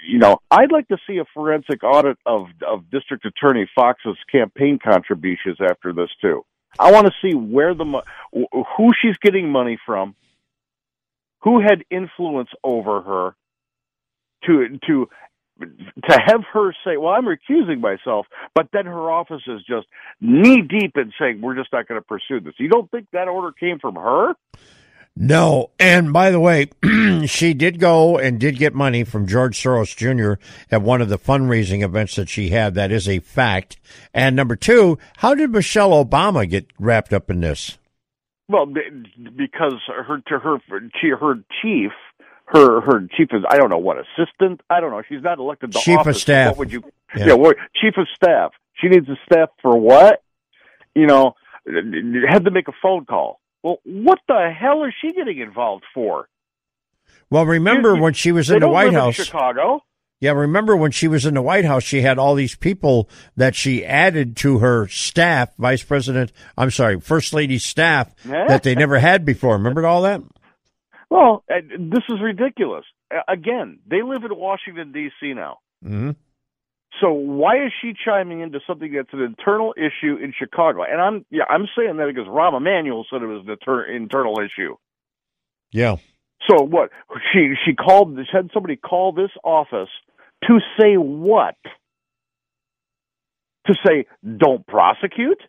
you 0.07 0.19
know, 0.19 0.39
I'd 0.51 0.71
like 0.71 0.87
to 0.89 0.97
see 1.07 1.17
a 1.17 1.25
forensic 1.33 1.83
audit 1.83 2.17
of 2.25 2.47
of 2.65 2.89
District 2.91 3.25
Attorney 3.25 3.69
Foxx's 3.75 4.17
campaign 4.31 4.79
contributions 4.83 5.57
after 5.61 5.93
this 5.93 6.09
too. 6.21 6.45
I 6.77 6.91
want 6.91 7.07
to 7.07 7.13
see 7.21 7.35
where 7.35 7.73
the 7.73 7.85
mo- 7.85 8.03
who 8.33 8.91
she's 9.01 9.17
getting 9.17 9.49
money 9.49 9.77
from, 9.85 10.15
who 11.41 11.61
had 11.61 11.83
influence 11.89 12.49
over 12.63 13.01
her, 13.01 13.35
to 14.45 14.79
to 14.87 15.09
to 15.59 16.19
have 16.25 16.41
her 16.53 16.73
say, 16.83 16.97
"Well, 16.97 17.13
I'm 17.13 17.25
recusing 17.25 17.79
myself," 17.79 18.27
but 18.53 18.69
then 18.73 18.85
her 18.85 19.11
office 19.11 19.43
is 19.47 19.61
just 19.67 19.87
knee 20.21 20.61
deep 20.61 20.97
in 20.97 21.13
saying, 21.19 21.41
"We're 21.41 21.55
just 21.55 21.71
not 21.71 21.87
going 21.87 21.99
to 21.99 22.05
pursue 22.05 22.39
this." 22.39 22.53
You 22.57 22.69
don't 22.69 22.89
think 22.91 23.07
that 23.11 23.27
order 23.27 23.51
came 23.51 23.79
from 23.79 23.95
her? 23.95 24.35
No, 25.17 25.69
and 25.79 26.11
by 26.11 26.29
the 26.29 26.41
way, 26.41 26.71
she 27.25 27.53
did 27.53 27.79
go 27.79 28.17
and 28.17 28.37
did 28.37 28.57
get 28.57 28.73
money 28.73 29.05
from 29.05 29.27
George 29.27 29.57
Soros 29.57 29.95
Jr. 29.95 30.41
at 30.69 30.81
one 30.81 31.01
of 31.01 31.07
the 31.07 31.17
fundraising 31.17 31.83
events 31.83 32.15
that 32.17 32.27
she 32.27 32.49
had. 32.49 32.75
That 32.75 32.91
is 32.91 33.07
a 33.07 33.19
fact. 33.19 33.77
And 34.13 34.35
number 34.35 34.57
two, 34.57 34.97
how 35.17 35.33
did 35.33 35.51
Michelle 35.51 35.91
Obama 36.03 36.49
get 36.49 36.67
wrapped 36.77 37.13
up 37.13 37.29
in 37.29 37.39
this? 37.39 37.77
Well, 38.49 38.65
because 38.65 39.75
her 39.87 40.21
to 40.27 40.39
her 40.39 40.57
she, 41.01 41.09
her 41.09 41.35
chief, 41.61 41.91
her 42.47 42.81
her 42.81 43.07
chief 43.17 43.29
is 43.31 43.43
I 43.49 43.57
don't 43.57 43.69
know 43.69 43.77
what 43.77 43.97
assistant. 43.97 44.61
I 44.69 44.79
don't 44.79 44.91
know. 44.91 45.01
She's 45.07 45.23
not 45.23 45.39
elected 45.39 45.71
to 45.71 45.79
Chief 45.79 46.05
of 46.05 46.15
staff. 46.15 46.49
What 46.51 46.57
would 46.59 46.71
you? 46.71 46.83
Yeah. 47.15 47.27
Yeah, 47.27 47.33
what, 47.33 47.55
chief 47.81 47.93
of 47.97 48.07
staff. 48.15 48.51
She 48.73 48.87
needs 48.87 49.07
a 49.09 49.15
staff 49.25 49.49
for 49.61 49.77
what? 49.77 50.21
You 50.95 51.07
know, 51.07 51.35
had 51.65 52.45
to 52.45 52.51
make 52.51 52.67
a 52.67 52.73
phone 52.81 53.05
call. 53.05 53.39
Well, 53.63 53.77
what 53.83 54.19
the 54.27 54.51
hell 54.57 54.83
is 54.83 54.93
she 55.01 55.13
getting 55.13 55.39
involved 55.39 55.83
for? 55.93 56.27
Well, 57.29 57.45
remember 57.45 57.95
You- 57.95 58.01
when 58.01 58.13
she 58.13 58.31
was 58.31 58.49
in 58.49 58.59
the 58.59 58.69
White 58.69 58.93
House? 58.93 59.15
Chicago. 59.15 59.81
Yeah, 60.21 60.31
remember 60.31 60.75
when 60.77 60.91
she 60.91 61.07
was 61.07 61.25
in 61.25 61.33
the 61.33 61.41
White 61.41 61.65
House, 61.65 61.83
she 61.83 62.01
had 62.01 62.17
all 62.17 62.35
these 62.35 62.55
people 62.55 63.09
that 63.35 63.53
she 63.53 63.83
added 63.85 64.37
to 64.37 64.59
her 64.59 64.87
staff, 64.87 65.49
Vice 65.57 65.83
President, 65.83 66.31
I'm 66.57 66.71
sorry, 66.71 66.99
First 67.01 67.33
Lady 67.33 67.57
staff 67.59 68.15
that 68.23 68.63
they 68.63 68.75
never 68.75 68.97
had 68.99 69.25
before. 69.25 69.53
Remember 69.53 69.85
all 69.85 70.01
that? 70.03 70.21
Well, 71.09 71.43
uh, 71.49 71.61
this 71.79 72.03
is 72.09 72.21
ridiculous. 72.21 72.85
Uh, 73.13 73.21
Again, 73.27 73.79
they 73.87 74.01
live 74.01 74.23
in 74.23 74.35
Washington 74.35 74.91
D.C. 74.91 75.33
now. 75.33 75.57
hmm 75.83 76.11
So 77.01 77.11
why 77.11 77.65
is 77.65 77.71
she 77.81 77.93
chiming 77.93 78.41
into 78.41 78.59
something 78.67 78.91
that's 78.91 79.13
an 79.13 79.21
internal 79.21 79.73
issue 79.77 80.15
in 80.21 80.33
Chicago? 80.37 80.83
And 80.83 81.01
I'm 81.01 81.25
yeah, 81.29 81.43
I'm 81.49 81.67
saying 81.77 81.97
that 81.97 82.07
because 82.07 82.27
Rahm 82.27 82.57
Emanuel 82.57 83.05
said 83.09 83.21
it 83.21 83.27
was 83.27 83.43
an 83.45 83.51
inter- 83.51 83.85
internal 83.85 84.39
issue. 84.39 84.75
Yeah. 85.71 85.97
So 86.49 86.63
what? 86.63 86.91
She 87.33 87.53
she 87.65 87.73
called 87.73 88.17
she 88.17 88.25
had 88.31 88.49
somebody 88.53 88.75
call 88.75 89.11
this 89.11 89.31
office 89.43 89.89
to 90.43 90.59
say 90.79 90.95
what? 90.95 91.55
To 93.67 93.75
say 93.85 94.05
don't 94.37 94.65
prosecute? 94.65 95.41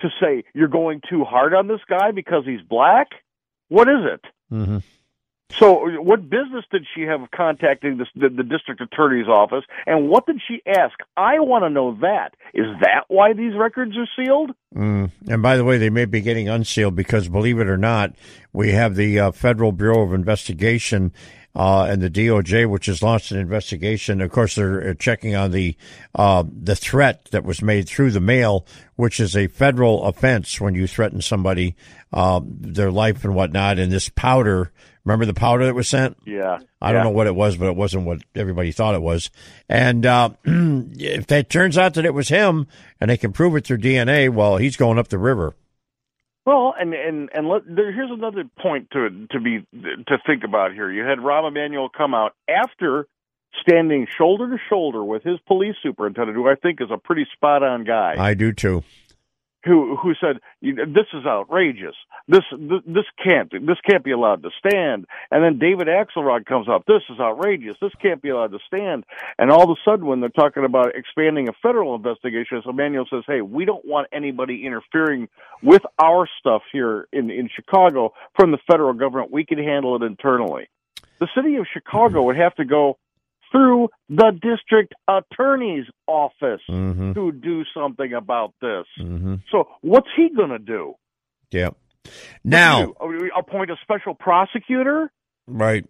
To 0.00 0.08
say 0.20 0.44
you're 0.54 0.68
going 0.68 1.00
too 1.08 1.24
hard 1.24 1.54
on 1.54 1.68
this 1.68 1.80
guy 1.88 2.10
because 2.10 2.44
he's 2.44 2.60
black? 2.62 3.08
What 3.68 3.88
is 3.88 4.04
it? 4.04 4.20
Hmm 4.50 4.78
So, 5.52 6.00
what 6.02 6.28
business 6.28 6.64
did 6.72 6.86
she 6.94 7.02
have 7.02 7.20
contacting 7.34 7.98
this, 7.98 8.08
the, 8.16 8.28
the 8.28 8.42
district 8.42 8.80
attorney's 8.80 9.28
office, 9.28 9.64
and 9.86 10.08
what 10.08 10.26
did 10.26 10.40
she 10.46 10.60
ask? 10.66 10.98
I 11.16 11.38
want 11.38 11.64
to 11.64 11.70
know 11.70 11.96
that. 12.00 12.34
Is 12.52 12.66
that 12.80 13.04
why 13.08 13.32
these 13.32 13.54
records 13.54 13.92
are 13.96 14.08
sealed? 14.16 14.50
Mm. 14.74 15.12
And 15.28 15.42
by 15.42 15.56
the 15.56 15.64
way, 15.64 15.78
they 15.78 15.88
may 15.88 16.04
be 16.04 16.20
getting 16.20 16.48
unsealed 16.48 16.96
because, 16.96 17.28
believe 17.28 17.60
it 17.60 17.68
or 17.68 17.76
not, 17.76 18.14
we 18.52 18.72
have 18.72 18.96
the 18.96 19.20
uh, 19.20 19.30
Federal 19.30 19.70
Bureau 19.70 20.02
of 20.02 20.12
Investigation 20.12 21.12
uh, 21.56 21.86
and 21.88 22.02
the 22.02 22.10
DOJ, 22.10 22.68
which 22.68 22.86
has 22.86 23.02
launched 23.02 23.30
an 23.30 23.38
investigation. 23.38 24.20
Of 24.20 24.30
course, 24.30 24.56
they're 24.56 24.90
uh, 24.90 24.94
checking 24.94 25.34
on 25.34 25.52
the 25.52 25.74
uh, 26.14 26.44
the 26.46 26.76
threat 26.76 27.26
that 27.30 27.44
was 27.44 27.62
made 27.62 27.88
through 27.88 28.10
the 28.10 28.20
mail, 28.20 28.66
which 28.96 29.18
is 29.18 29.34
a 29.34 29.46
federal 29.46 30.04
offense 30.04 30.60
when 30.60 30.74
you 30.74 30.86
threaten 30.86 31.22
somebody, 31.22 31.74
uh, 32.12 32.40
their 32.44 32.90
life 32.90 33.24
and 33.24 33.34
whatnot. 33.34 33.78
And 33.78 33.90
this 33.90 34.10
powder, 34.10 34.70
remember 35.06 35.24
the 35.24 35.34
powder 35.34 35.64
that 35.64 35.74
was 35.74 35.88
sent? 35.88 36.18
Yeah. 36.26 36.58
I 36.82 36.92
don't 36.92 37.04
know 37.04 37.10
what 37.10 37.26
it 37.28 37.34
was, 37.34 37.56
but 37.56 37.68
it 37.68 37.76
wasn't 37.76 38.04
what 38.04 38.22
everybody 38.34 38.72
thought 38.72 38.94
it 38.94 39.02
was. 39.02 39.30
And 39.68 40.04
uh, 40.04 40.30
if 40.44 41.30
it 41.30 41.48
turns 41.48 41.78
out 41.78 41.94
that 41.94 42.04
it 42.04 42.12
was 42.12 42.28
him, 42.28 42.66
and 43.00 43.08
they 43.08 43.16
can 43.16 43.32
prove 43.32 43.56
it 43.56 43.64
through 43.64 43.78
DNA, 43.78 44.28
well, 44.28 44.56
he's 44.56 44.76
going 44.76 44.98
up 44.98 45.08
the 45.08 45.18
river. 45.18 45.54
Well, 46.44 46.74
and 46.78 46.94
and 46.94 47.28
and 47.34 47.48
let, 47.48 47.62
there, 47.66 47.92
here's 47.92 48.10
another 48.10 48.44
point 48.60 48.90
to 48.92 49.26
to 49.32 49.40
be 49.40 49.66
to 49.72 50.18
think 50.26 50.44
about 50.44 50.72
here. 50.72 50.90
You 50.90 51.02
had 51.02 51.18
Rahm 51.18 51.48
Emanuel 51.48 51.88
come 51.88 52.14
out 52.14 52.34
after 52.48 53.08
standing 53.60 54.06
shoulder 54.16 54.50
to 54.50 54.56
shoulder 54.68 55.02
with 55.02 55.24
his 55.24 55.38
police 55.46 55.74
superintendent, 55.82 56.36
who 56.36 56.48
I 56.48 56.54
think 56.54 56.80
is 56.80 56.90
a 56.92 56.98
pretty 56.98 57.26
spot 57.32 57.64
on 57.64 57.82
guy. 57.82 58.14
I 58.16 58.34
do 58.34 58.52
too. 58.52 58.84
Who 59.66 59.96
who 59.96 60.14
said 60.20 60.36
this 60.62 61.06
is 61.12 61.26
outrageous. 61.26 61.94
This, 62.28 62.42
this 62.52 62.80
this 62.86 63.04
can't 63.22 63.50
this 63.50 63.78
can't 63.88 64.04
be 64.04 64.12
allowed 64.12 64.42
to 64.44 64.50
stand. 64.64 65.06
And 65.30 65.42
then 65.42 65.58
David 65.58 65.88
Axelrod 65.88 66.46
comes 66.46 66.68
up. 66.68 66.84
This 66.86 67.02
is 67.10 67.18
outrageous. 67.20 67.76
This 67.80 67.92
can't 68.00 68.22
be 68.22 68.28
allowed 68.30 68.52
to 68.52 68.58
stand. 68.66 69.04
And 69.38 69.50
all 69.50 69.64
of 69.64 69.70
a 69.70 69.80
sudden, 69.84 70.06
when 70.06 70.20
they're 70.20 70.28
talking 70.28 70.64
about 70.64 70.94
expanding 70.94 71.48
a 71.48 71.52
federal 71.62 71.94
investigation, 71.94 72.60
so 72.64 72.70
Emanuel 72.70 73.06
says, 73.10 73.24
"Hey, 73.26 73.40
we 73.40 73.64
don't 73.64 73.84
want 73.84 74.08
anybody 74.12 74.64
interfering 74.64 75.28
with 75.62 75.82
our 75.98 76.28
stuff 76.38 76.62
here 76.72 77.08
in 77.12 77.30
in 77.30 77.48
Chicago 77.54 78.12
from 78.38 78.52
the 78.52 78.58
federal 78.70 78.92
government. 78.92 79.32
We 79.32 79.44
can 79.44 79.58
handle 79.58 79.96
it 79.96 80.02
internally." 80.06 80.68
The 81.18 81.28
city 81.34 81.56
of 81.56 81.66
Chicago 81.72 82.18
mm-hmm. 82.18 82.26
would 82.26 82.36
have 82.36 82.54
to 82.56 82.64
go 82.64 82.98
through 83.52 83.88
the 84.08 84.32
district 84.42 84.94
attorney's 85.08 85.86
office 86.06 86.60
Mhm. 86.70 87.14
to 87.14 87.32
do 87.32 87.64
something 87.74 88.12
about 88.12 88.54
this. 88.60 88.84
hmm 88.98 89.36
So 89.50 89.68
what's 89.82 90.08
he 90.16 90.28
going 90.34 90.50
to 90.50 90.58
do? 90.58 90.94
Yeah. 91.50 91.70
Now, 92.44 92.86
Do- 92.86 93.30
appoint 93.36 93.70
a 93.70 93.76
special 93.82 94.14
prosecutor? 94.14 95.10
right. 95.46 95.84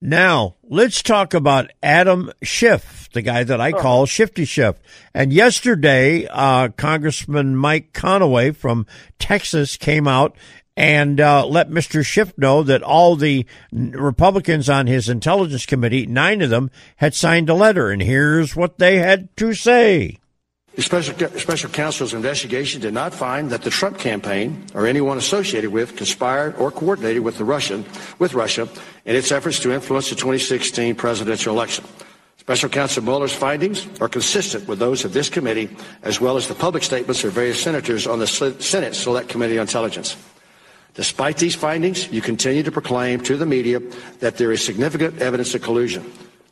Now, 0.00 0.54
let's 0.62 1.02
talk 1.02 1.34
about 1.34 1.72
Adam 1.82 2.30
Schiff, 2.44 3.08
the 3.12 3.20
guy 3.20 3.42
that 3.42 3.60
I 3.60 3.72
call 3.72 4.06
Shifty 4.06 4.44
Schiff. 4.44 4.76
And 5.12 5.32
yesterday, 5.32 6.28
uh, 6.30 6.68
Congressman 6.68 7.56
Mike 7.56 7.92
Conaway 7.92 8.54
from 8.54 8.86
Texas 9.18 9.76
came 9.76 10.06
out 10.06 10.36
and 10.78 11.20
uh, 11.20 11.44
let 11.44 11.70
Mr. 11.70 12.06
Schiff 12.06 12.38
know 12.38 12.62
that 12.62 12.84
all 12.84 13.16
the 13.16 13.44
Republicans 13.72 14.70
on 14.70 14.86
his 14.86 15.08
intelligence 15.08 15.66
committee, 15.66 16.06
nine 16.06 16.40
of 16.40 16.50
them, 16.50 16.70
had 16.98 17.16
signed 17.16 17.50
a 17.50 17.54
letter. 17.54 17.90
And 17.90 18.00
here's 18.00 18.54
what 18.54 18.78
they 18.78 18.98
had 18.98 19.36
to 19.38 19.54
say. 19.54 20.18
The 20.76 20.82
special, 20.82 21.18
special 21.36 21.70
counsel's 21.70 22.14
investigation 22.14 22.80
did 22.80 22.94
not 22.94 23.12
find 23.12 23.50
that 23.50 23.62
the 23.62 23.70
Trump 23.70 23.98
campaign 23.98 24.66
or 24.72 24.86
anyone 24.86 25.18
associated 25.18 25.70
with 25.72 25.96
conspired 25.96 26.54
or 26.54 26.70
coordinated 26.70 27.24
with 27.24 27.38
the 27.38 27.44
Russian 27.44 27.84
with 28.20 28.34
Russia 28.34 28.68
in 29.04 29.16
its 29.16 29.32
efforts 29.32 29.58
to 29.60 29.72
influence 29.72 30.10
the 30.10 30.14
2016 30.14 30.94
presidential 30.94 31.52
election. 31.52 31.84
Special 32.36 32.68
Counsel 32.68 33.02
Mueller's 33.02 33.34
findings 33.34 33.88
are 34.00 34.08
consistent 34.08 34.68
with 34.68 34.78
those 34.78 35.04
of 35.04 35.12
this 35.12 35.28
committee, 35.28 35.68
as 36.04 36.20
well 36.20 36.36
as 36.36 36.46
the 36.46 36.54
public 36.54 36.84
statements 36.84 37.24
of 37.24 37.32
various 37.32 37.60
senators 37.60 38.06
on 38.06 38.20
the 38.20 38.28
Senate 38.28 38.94
Select 38.94 39.28
Committee 39.28 39.58
on 39.58 39.62
Intelligence. 39.62 40.16
Despite 40.98 41.36
these 41.36 41.54
findings, 41.54 42.10
you 42.10 42.20
continue 42.20 42.64
to 42.64 42.72
proclaim 42.72 43.20
to 43.20 43.36
the 43.36 43.46
media 43.46 43.78
that 44.18 44.36
there 44.36 44.50
is 44.50 44.64
significant 44.64 45.22
evidence 45.22 45.54
of 45.54 45.62
collusion. 45.62 46.04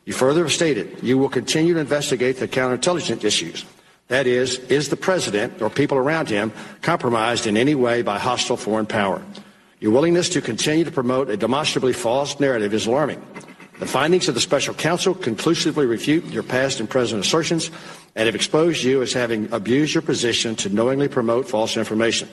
You 0.05 0.13
further 0.13 0.43
have 0.43 0.53
stated 0.53 1.03
you 1.03 1.17
will 1.17 1.27
continue 1.27 1.73
to 1.73 1.81
investigate 1.81 2.37
the 2.37 2.47
counterintelligence 2.47 3.25
issues. 3.25 3.65
That 4.07 4.25
is, 4.25 4.59
is 4.71 4.87
the 4.87 4.95
president 4.95 5.61
or 5.61 5.69
people 5.69 5.97
around 5.97 6.29
him 6.29 6.53
compromised 6.81 7.45
in 7.45 7.57
any 7.57 7.75
way 7.75 8.03
by 8.03 8.19
hostile 8.19 8.55
foreign 8.55 8.85
power? 8.85 9.21
Your 9.81 9.91
willingness 9.91 10.29
to 10.29 10.39
continue 10.39 10.85
to 10.85 10.91
promote 10.91 11.29
a 11.29 11.35
demonstrably 11.35 11.91
false 11.91 12.39
narrative 12.39 12.73
is 12.73 12.87
alarming. 12.87 13.21
The 13.79 13.85
findings 13.85 14.29
of 14.29 14.35
the 14.35 14.39
special 14.39 14.73
counsel 14.73 15.13
conclusively 15.13 15.85
refute 15.85 16.23
your 16.27 16.43
past 16.43 16.79
and 16.79 16.89
present 16.89 17.19
assertions 17.19 17.69
and 18.15 18.27
have 18.27 18.35
exposed 18.35 18.81
you 18.81 19.01
as 19.01 19.11
having 19.11 19.51
abused 19.51 19.93
your 19.93 20.03
position 20.03 20.55
to 20.55 20.69
knowingly 20.69 21.09
promote 21.09 21.49
false 21.49 21.75
information, 21.75 22.29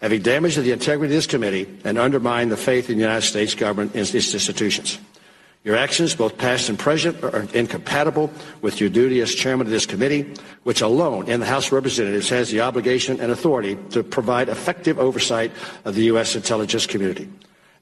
having 0.00 0.22
damaged 0.22 0.60
the 0.60 0.72
integrity 0.72 1.12
of 1.12 1.16
this 1.16 1.26
committee 1.26 1.66
and 1.84 1.98
undermined 1.98 2.50
the 2.50 2.56
faith 2.56 2.88
in 2.88 2.96
the 2.96 3.02
United 3.02 3.26
States 3.26 3.54
government 3.54 3.92
and 3.94 4.02
its 4.02 4.34
institutions. 4.34 4.98
Your 5.62 5.76
actions, 5.76 6.14
both 6.14 6.38
past 6.38 6.70
and 6.70 6.78
present, 6.78 7.22
are 7.22 7.46
incompatible 7.52 8.30
with 8.62 8.80
your 8.80 8.88
duty 8.88 9.20
as 9.20 9.34
chairman 9.34 9.66
of 9.66 9.70
this 9.70 9.84
committee, 9.84 10.32
which 10.62 10.80
alone 10.80 11.28
in 11.28 11.40
the 11.40 11.46
House 11.46 11.66
of 11.66 11.72
Representatives 11.72 12.30
has 12.30 12.50
the 12.50 12.62
obligation 12.62 13.20
and 13.20 13.30
authority 13.30 13.76
to 13.90 14.02
provide 14.02 14.48
effective 14.48 14.98
oversight 14.98 15.52
of 15.84 15.94
the 15.94 16.04
U.S. 16.04 16.34
intelligence 16.34 16.86
community. 16.86 17.28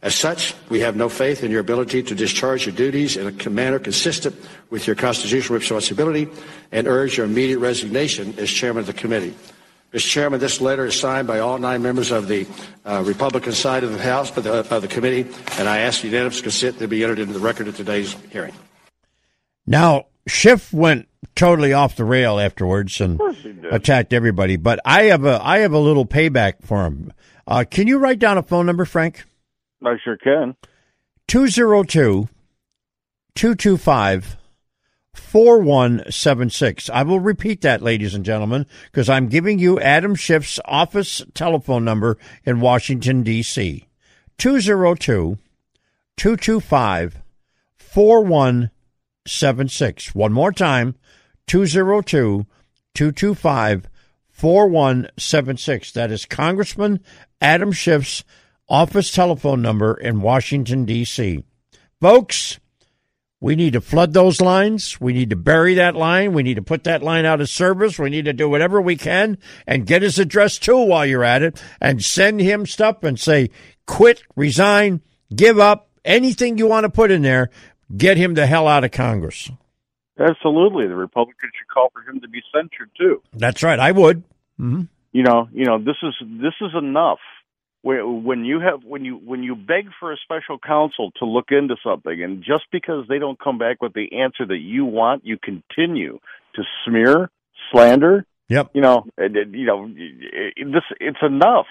As 0.03 0.17
such, 0.17 0.55
we 0.69 0.81
have 0.81 0.97
no 0.97 1.09
faith 1.09 1.45
in 1.45 1.53
your 1.53 1.61
ability 1.61 2.03
to 2.05 2.15
discharge 2.17 2.67
your 2.67 2.75
duties 2.75 3.17
in 3.17 3.29
a 3.29 3.51
manner 3.51 3.79
consistent 3.79 4.35
with 4.71 4.89
your 4.89 4.97
constitutional 4.97 5.59
responsibility 5.59 6.29
and 6.73 6.89
urge 6.89 7.17
your 7.17 7.27
immediate 7.27 7.59
resignation 7.59 8.35
as 8.39 8.51
chairman 8.51 8.81
of 8.81 8.87
the 8.87 8.93
committee. 8.93 9.35
Mr. 9.92 10.07
Chairman, 10.07 10.38
this 10.38 10.61
letter 10.61 10.85
is 10.87 10.99
signed 10.99 11.26
by 11.26 11.38
all 11.38 11.57
nine 11.59 11.83
members 11.83 12.11
of 12.11 12.28
the 12.28 12.47
uh, 12.85 13.02
Republican 13.07 13.52
side 13.52 13.85
of 13.85 13.92
the 13.92 13.99
House, 13.99 14.37
of 14.37 14.45
the, 14.45 14.75
of 14.75 14.83
the 14.83 14.88
committee, 14.88 15.23
and 15.59 15.66
I 15.66 15.78
ask 15.78 16.04
unanimous 16.04 16.42
consent 16.42 16.78
to 16.78 16.88
be 16.88 17.02
entered 17.02 17.18
into 17.18 17.33
the 17.33 17.38
record 17.40 17.68
of 17.68 17.76
today's 17.76 18.12
hearing. 18.30 18.52
Now, 19.66 20.07
Schiff 20.26 20.73
went 20.75 21.09
totally 21.35 21.73
off 21.73 21.97
the 21.97 22.04
rail 22.04 22.38
afterwards 22.38 23.00
and 23.00 23.21
attacked 23.71 24.12
everybody, 24.12 24.57
but 24.57 24.78
I 24.85 25.04
have 25.04 25.25
a 25.25 25.40
I 25.42 25.59
have 25.59 25.73
a 25.73 25.78
little 25.78 26.07
payback 26.07 26.62
for 26.62 26.85
him. 26.85 27.12
Uh, 27.47 27.64
can 27.68 27.87
you 27.87 27.99
write 27.99 28.18
down 28.18 28.37
a 28.37 28.42
phone 28.42 28.66
number, 28.66 28.85
Frank? 28.85 29.25
I 29.85 29.97
sure 30.04 30.16
can. 30.16 30.54
202 31.28 32.28
225 33.35 34.37
4176. 35.19 36.89
I 36.91 37.03
will 37.03 37.21
repeat 37.21 37.61
that, 37.63 37.83
ladies 37.83 38.15
and 38.15 38.25
gentlemen, 38.25 38.67
because 38.87 39.11
I'm 39.11 39.29
giving 39.29 39.59
you 39.59 39.81
Adam 39.81 40.15
Schiff's 40.15 40.61
office 40.65 41.23
telephone 41.35 41.85
number 41.85 42.17
in 42.45 42.61
Washington, 42.61 43.23
D.C. 43.23 43.87
202 44.39 45.39
225 46.17 47.21
4176. 47.77 50.15
One 50.15 50.33
more 50.33 50.53
time 50.53 50.95
202 51.47 52.47
225 52.95 53.89
4176. 54.31 55.93
That 55.93 56.11
is 56.11 56.25
Congressman 56.25 57.01
Adam 57.41 57.73
Schiff's 57.73 58.25
office 58.69 59.11
telephone 59.11 59.63
number 59.63 59.95
in 59.95 60.21
Washington, 60.21 60.85
D.C. 60.85 61.43
Folks, 62.01 62.59
we 63.40 63.54
need 63.54 63.75
to 63.75 63.80
flood 63.80 64.12
those 64.12 64.40
lines. 64.40 65.00
We 65.00 65.12
need 65.12 65.30
to 65.30 65.37
bury 65.37 65.75
that 65.75 65.95
line. 65.95 66.33
We 66.33 66.42
need 66.42 66.54
to 66.54 66.62
put 66.62 66.85
that 66.85 67.02
line 67.02 67.25
out 67.25 67.40
of 67.40 67.49
service. 67.49 67.99
We 67.99 68.11
need 68.11 68.25
to 68.25 68.33
do 68.33 68.49
whatever 68.49 68.80
we 68.80 68.97
can 68.97 69.38
and 69.66 69.87
get 69.87 70.02
his 70.02 70.18
address 70.18 70.59
too 70.59 70.85
while 70.85 71.07
you're 71.07 71.25
at 71.25 71.42
it 71.42 71.62
and 71.80 72.04
send 72.04 72.40
him 72.40 72.66
stuff 72.66 73.04
and 73.04 73.18
say, 73.18 73.50
quit, 73.87 74.25
resign, 74.35 75.02
give 75.35 75.59
up, 75.59 75.88
anything 76.04 76.59
you 76.59 76.66
want 76.66 76.85
to 76.85 76.90
put 76.90 77.11
in 77.11 77.23
there. 77.23 77.50
Get 77.97 78.16
him 78.16 78.35
the 78.35 78.47
hell 78.47 78.66
out 78.66 78.85
of 78.85 78.90
Congress. 78.90 79.50
Absolutely. 80.18 80.88
The 80.88 80.97
Republicans 80.97 81.52
should 81.57 81.68
call 81.73 81.90
for 81.95 82.02
him 82.02 82.21
to 82.21 82.28
be 82.28 82.42
censured 82.52 82.90
too. 82.99 83.23
That's 83.33 83.62
right. 83.62 83.78
I 83.78 83.92
would. 83.92 84.25
Mm-hmm. 84.61 84.83
You 85.12 85.23
know, 85.23 85.49
you 85.52 85.64
know, 85.64 85.78
this 85.78 85.97
is 86.02 86.14
this 86.21 86.54
is 86.61 86.73
enough 86.76 87.21
when 87.82 88.45
you 88.45 88.60
have 88.60 88.82
when 88.84 89.04
you 89.04 89.17
when 89.17 89.43
you 89.43 89.54
beg 89.54 89.88
for 89.99 90.12
a 90.12 90.17
special 90.17 90.58
counsel 90.58 91.10
to 91.17 91.25
look 91.25 91.47
into 91.50 91.76
something 91.82 92.23
and 92.23 92.43
just 92.43 92.64
because 92.73 93.06
they 93.08 93.19
don't 93.19 93.38
come 93.38 93.58
back 93.58 93.80
with 93.80 93.93
the 93.93 94.19
answer 94.19 94.45
that 94.47 94.58
you 94.58 94.84
want 94.84 95.25
you 95.25 95.38
continue 95.38 96.19
to 96.54 96.62
smear 96.84 97.30
slander 97.71 98.25
yep 98.49 98.71
you 98.75 98.80
know 98.80 99.04
you 99.19 99.64
know 99.64 99.88
this 99.88 100.82
it's 101.00 101.19
enough 101.23 101.67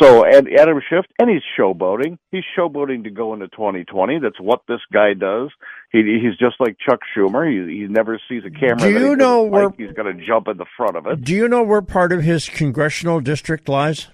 so 0.00 0.26
Adam 0.26 0.80
Schiff, 0.90 1.06
and 1.18 1.30
he's 1.30 1.42
showboating. 1.58 2.18
He's 2.30 2.42
showboating 2.58 3.04
to 3.04 3.10
go 3.10 3.32
into 3.32 3.48
2020. 3.48 4.18
That's 4.18 4.38
what 4.40 4.62
this 4.66 4.80
guy 4.92 5.14
does. 5.14 5.50
He, 5.92 6.18
he's 6.20 6.36
just 6.38 6.56
like 6.58 6.76
Chuck 6.78 7.00
Schumer. 7.16 7.48
He, 7.48 7.78
he 7.78 7.86
never 7.86 8.20
sees 8.28 8.42
a 8.44 8.50
camera. 8.50 8.78
Do 8.78 8.90
you 8.90 9.16
know 9.16 9.44
where 9.44 9.70
he's 9.70 9.92
going 9.92 10.16
to 10.16 10.26
jump 10.26 10.48
in 10.48 10.56
the 10.56 10.66
front 10.76 10.96
of 10.96 11.06
it? 11.06 11.22
Do 11.22 11.34
you 11.34 11.48
know 11.48 11.62
where 11.62 11.82
part 11.82 12.12
of 12.12 12.22
his 12.22 12.48
congressional 12.48 13.20
district 13.20 13.68
lies? 13.68 14.08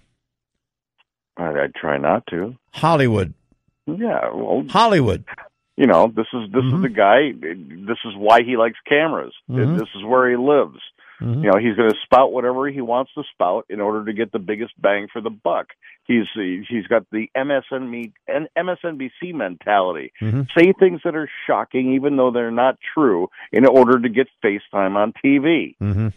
I, 1.43 1.65
I 1.65 1.67
try 1.75 1.99
not 1.99 2.27
to. 2.29 2.57
Hollywood. 2.73 3.35
Yeah, 3.87 4.31
well, 4.33 4.65
Hollywood. 4.69 5.25
You 5.77 5.87
know, 5.87 6.13
this 6.15 6.27
is 6.33 6.51
this 6.53 6.63
mm-hmm. 6.63 6.77
is 6.77 6.83
the 6.83 6.89
guy. 6.89 7.33
This 7.33 7.99
is 8.05 8.15
why 8.17 8.43
he 8.43 8.57
likes 8.57 8.79
cameras. 8.89 9.35
Mm-hmm. 9.51 9.79
This 9.79 9.89
is 9.97 10.05
where 10.05 10.31
he 10.31 10.37
lives. 10.37 10.79
Mm-hmm. 11.21 11.45
You 11.45 11.51
know, 11.51 11.59
he's 11.59 11.77
going 11.77 11.91
to 11.91 11.97
spout 12.05 12.33
whatever 12.33 12.69
he 12.69 12.81
wants 12.81 13.13
to 13.15 13.23
spout 13.33 13.67
in 13.69 13.81
order 13.81 14.05
to 14.05 14.13
get 14.13 14.33
the 14.33 14.39
biggest 14.39 14.73
bang 14.81 15.07
for 15.13 15.21
the 15.21 15.31
buck. 15.31 15.69
He's 16.05 16.27
he's 16.35 16.87
got 16.89 17.07
the 17.13 17.29
MSNBC 17.37 18.13
MSNBC 18.57 19.35
mentality. 19.35 20.13
Mm-hmm. 20.21 20.43
Say 20.57 20.73
things 20.79 21.01
that 21.05 21.15
are 21.15 21.31
shocking, 21.47 21.95
even 21.95 22.17
though 22.17 22.33
they're 22.33 22.51
not 22.51 22.77
true, 22.95 23.29
in 23.53 23.67
order 23.67 24.01
to 24.01 24.09
get 24.09 24.27
FaceTime 24.45 24.97
on 24.97 25.13
TV. 25.25 25.77
Mm-hmm. 25.81 26.09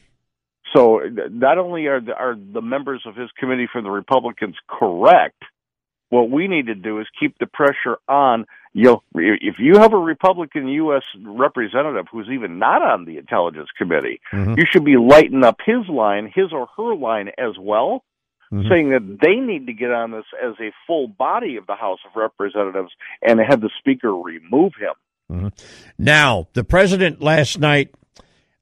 So 0.75 1.01
not 1.31 1.57
only 1.57 1.87
are 1.87 2.01
the, 2.01 2.13
are 2.13 2.35
the 2.35 2.61
members 2.61 3.03
of 3.05 3.15
his 3.15 3.29
committee 3.39 3.67
from 3.71 3.83
the 3.83 3.91
Republicans 3.91 4.55
correct, 4.67 5.41
what 6.09 6.29
we 6.29 6.47
need 6.47 6.67
to 6.67 6.75
do 6.75 6.99
is 6.99 7.07
keep 7.19 7.37
the 7.39 7.47
pressure 7.47 7.97
on. 8.07 8.45
You 8.73 9.01
if 9.15 9.55
you 9.57 9.79
have 9.79 9.93
a 9.93 9.97
Republican 9.97 10.67
U.S. 10.67 11.03
representative 11.23 12.07
who's 12.11 12.27
even 12.31 12.59
not 12.59 12.81
on 12.81 13.05
the 13.05 13.17
Intelligence 13.17 13.69
Committee, 13.77 14.19
mm-hmm. 14.33 14.55
you 14.57 14.65
should 14.69 14.83
be 14.83 14.97
lighting 14.97 15.45
up 15.45 15.59
his 15.65 15.87
line, 15.87 16.31
his 16.33 16.51
or 16.51 16.67
her 16.75 16.93
line 16.93 17.29
as 17.37 17.57
well, 17.57 18.03
mm-hmm. 18.51 18.67
saying 18.69 18.89
that 18.89 19.19
they 19.21 19.35
need 19.35 19.67
to 19.67 19.73
get 19.73 19.91
on 19.91 20.11
this 20.11 20.25
as 20.43 20.55
a 20.59 20.73
full 20.85 21.07
body 21.07 21.55
of 21.55 21.67
the 21.67 21.75
House 21.75 21.99
of 22.05 22.17
Representatives 22.17 22.91
and 23.21 23.39
have 23.39 23.61
the 23.61 23.69
Speaker 23.79 24.13
remove 24.13 24.73
him. 24.77 24.93
Mm-hmm. 25.31 25.47
Now, 25.97 26.49
the 26.53 26.65
president 26.65 27.21
last 27.21 27.57
night 27.57 27.91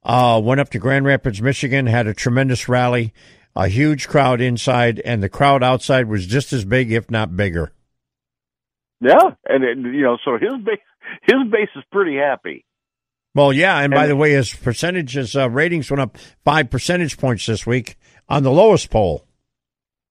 uh, 0.04 0.40
went 0.42 0.60
up 0.60 0.70
to 0.70 0.78
Grand 0.78 1.06
Rapids, 1.06 1.40
Michigan, 1.40 1.86
had 1.86 2.06
a 2.06 2.14
tremendous 2.14 2.68
rally, 2.68 3.12
a 3.56 3.68
huge 3.68 4.08
crowd 4.08 4.40
inside, 4.40 5.00
and 5.04 5.22
the 5.22 5.28
crowd 5.28 5.62
outside 5.62 6.08
was 6.08 6.26
just 6.26 6.52
as 6.52 6.64
big, 6.64 6.92
if 6.92 7.10
not 7.10 7.36
bigger. 7.36 7.72
Yeah, 9.00 9.30
and 9.46 9.64
it, 9.64 9.78
you 9.78 10.02
know, 10.02 10.18
so 10.24 10.38
his 10.38 10.54
base 10.64 10.80
his 11.22 11.50
base 11.50 11.68
is 11.76 11.84
pretty 11.92 12.16
happy. 12.16 12.64
Well, 13.34 13.52
yeah, 13.52 13.76
and, 13.76 13.92
and 13.92 13.94
by 13.94 14.06
the 14.06 14.16
way, 14.16 14.32
his 14.32 14.54
percentages 14.54 15.36
uh, 15.36 15.50
ratings 15.50 15.90
went 15.90 16.00
up 16.00 16.16
five 16.44 16.70
percentage 16.70 17.18
points 17.18 17.46
this 17.46 17.66
week 17.66 17.98
on 18.28 18.42
the 18.42 18.50
lowest 18.50 18.90
poll. 18.90 19.26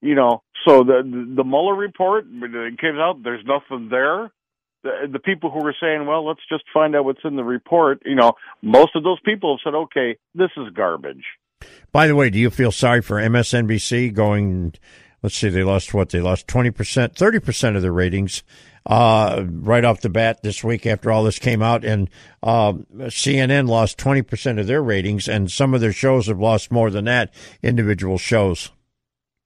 You 0.01 0.15
know, 0.15 0.43
so 0.67 0.84
the 0.84 1.01
the 1.36 1.43
Mueller 1.43 1.75
report 1.75 2.25
it 2.29 2.79
came 2.79 2.99
out. 2.99 3.23
There's 3.23 3.45
nothing 3.45 3.89
there 3.89 4.32
the, 4.84 5.08
the 5.12 5.19
people 5.19 5.50
who 5.50 5.63
were 5.63 5.76
saying, 5.80 6.06
well, 6.06 6.26
let's 6.26 6.41
just 6.50 6.63
find 6.74 6.96
out 6.96 7.06
what's 7.06 7.24
in 7.24 7.36
the 7.36 7.43
report, 7.43 8.02
you 8.06 8.15
know, 8.15 8.34
most 8.62 8.96
of 8.96 9.04
those 9.04 9.19
people 9.26 9.58
have 9.58 9.60
said, 9.63 9.78
okay, 9.78 10.17
this 10.36 10.52
is 10.58 10.74
garbage. 10.74 11.24
By 11.91 12.08
the 12.08 12.15
way, 12.15 12.30
do 12.30 12.38
you 12.38 12.50
feel 12.50 12.72
sorry 12.72 13.02
for 13.02 13.17
MSNBC 13.17 14.13
going? 14.13 14.74
Let's 15.22 15.36
see, 15.36 15.50
they 15.50 15.63
lost 15.63 15.93
what? 15.93 16.10
They 16.10 16.19
lost 16.19 16.48
20%, 16.48 16.74
30% 16.74 17.76
of 17.76 17.82
their 17.82 17.93
ratings 17.93 18.43
uh, 18.86 19.46
right 19.48 19.86
off 19.86 20.02
the 20.02 20.10
bat 20.10 20.43
this 20.43 20.63
week 20.63 20.86
after 20.86 21.12
all 21.12 21.24
this 21.24 21.39
came 21.39 21.62
out. 21.62 21.86
And 21.86 22.10
uh, 22.41 22.74
CNN 22.93 23.69
lost 23.69 23.98
20% 23.98 24.60
of 24.60 24.67
their 24.67 24.84
ratings, 24.84 25.30
and 25.30 25.50
some 25.50 25.74
of 25.74 25.80
their 25.80 25.93
shows 25.93 26.28
have 26.28 26.39
lost 26.39 26.72
more 26.72 26.89
than 26.89 27.06
that, 27.06 27.34
individual 27.62 28.17
shows. 28.17 28.72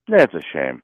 That's 0.08 0.34
a 0.34 0.42
shame. 0.52 0.82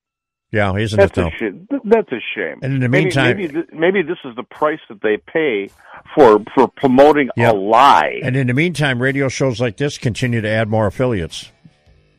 Yeah, 0.54 0.72
isn't 0.76 0.96
That's 0.96 1.10
it 1.10 1.14
though? 1.16 1.26
a 1.26 1.30
shame. 1.36 1.68
That's 1.84 2.12
a 2.12 2.20
shame. 2.34 2.60
And 2.62 2.74
in 2.74 2.80
the 2.80 2.88
meantime- 2.88 3.36
maybe, 3.36 3.52
th- 3.52 3.66
maybe 3.72 4.02
this 4.02 4.18
is 4.24 4.36
the 4.36 4.44
price 4.44 4.78
that 4.88 5.02
they 5.02 5.16
pay 5.16 5.68
for 6.14 6.40
for 6.54 6.68
promoting 6.68 7.28
Yep. 7.36 7.52
a 7.52 7.56
lie. 7.56 8.20
And 8.22 8.36
in 8.36 8.46
the 8.46 8.54
meantime, 8.54 9.02
radio 9.02 9.28
shows 9.28 9.60
like 9.60 9.76
this 9.78 9.98
continue 9.98 10.40
to 10.40 10.48
add 10.48 10.68
more 10.68 10.86
affiliates. 10.86 11.50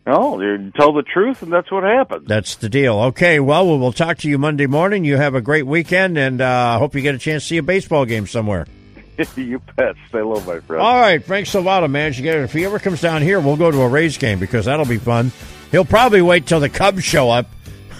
No, 0.05 0.37
they 0.37 0.69
tell 0.77 0.91
the 0.93 1.01
truth, 1.01 1.41
and 1.43 1.51
that's 1.51 1.71
what 1.71 1.83
happens. 1.83 2.27
That's 2.27 2.55
the 2.55 2.67
deal. 2.69 2.99
Okay, 2.99 3.39
well, 3.39 3.65
we'll, 3.65 3.79
talk 3.93 4.17
to 4.19 4.29
you 4.29 4.37
Monday 4.37 4.67
morning. 4.67 5.03
You 5.05 5.15
have 5.17 5.33
a 5.33 5.41
great 5.41 5.65
weekend, 5.65 6.17
and 6.17 6.41
uh, 6.41 6.77
hope 6.77 6.93
you 6.93 7.01
get 7.01 7.15
a 7.15 7.17
chance 7.17 7.43
to 7.43 7.47
see 7.47 7.57
a 7.57 7.63
baseball 7.63 8.05
game 8.05 8.27
somewhere. 8.27 8.67
you 9.37 9.61
bet. 9.77 9.95
Stay 10.09 10.21
low, 10.21 10.41
my 10.41 10.59
friend. 10.59 10.81
All 10.81 10.99
right, 10.99 11.23
Frank 11.23 11.47
Salvato 11.47 11.89
to. 11.89 12.43
If 12.43 12.51
he 12.53 12.65
ever 12.65 12.79
comes 12.79 12.99
down 13.01 13.21
here, 13.21 13.39
we'll 13.39 13.55
go 13.55 13.71
to 13.71 13.81
a 13.81 13.87
Rays 13.87 14.17
game 14.17 14.39
because 14.39 14.65
that'll 14.65 14.85
be 14.85 14.97
fun. 14.97 15.31
He'll 15.71 15.85
probably 15.85 16.21
wait 16.21 16.45
till 16.45 16.59
the 16.59 16.69
Cubs 16.69 17.03
show 17.03 17.31
up. 17.31 17.47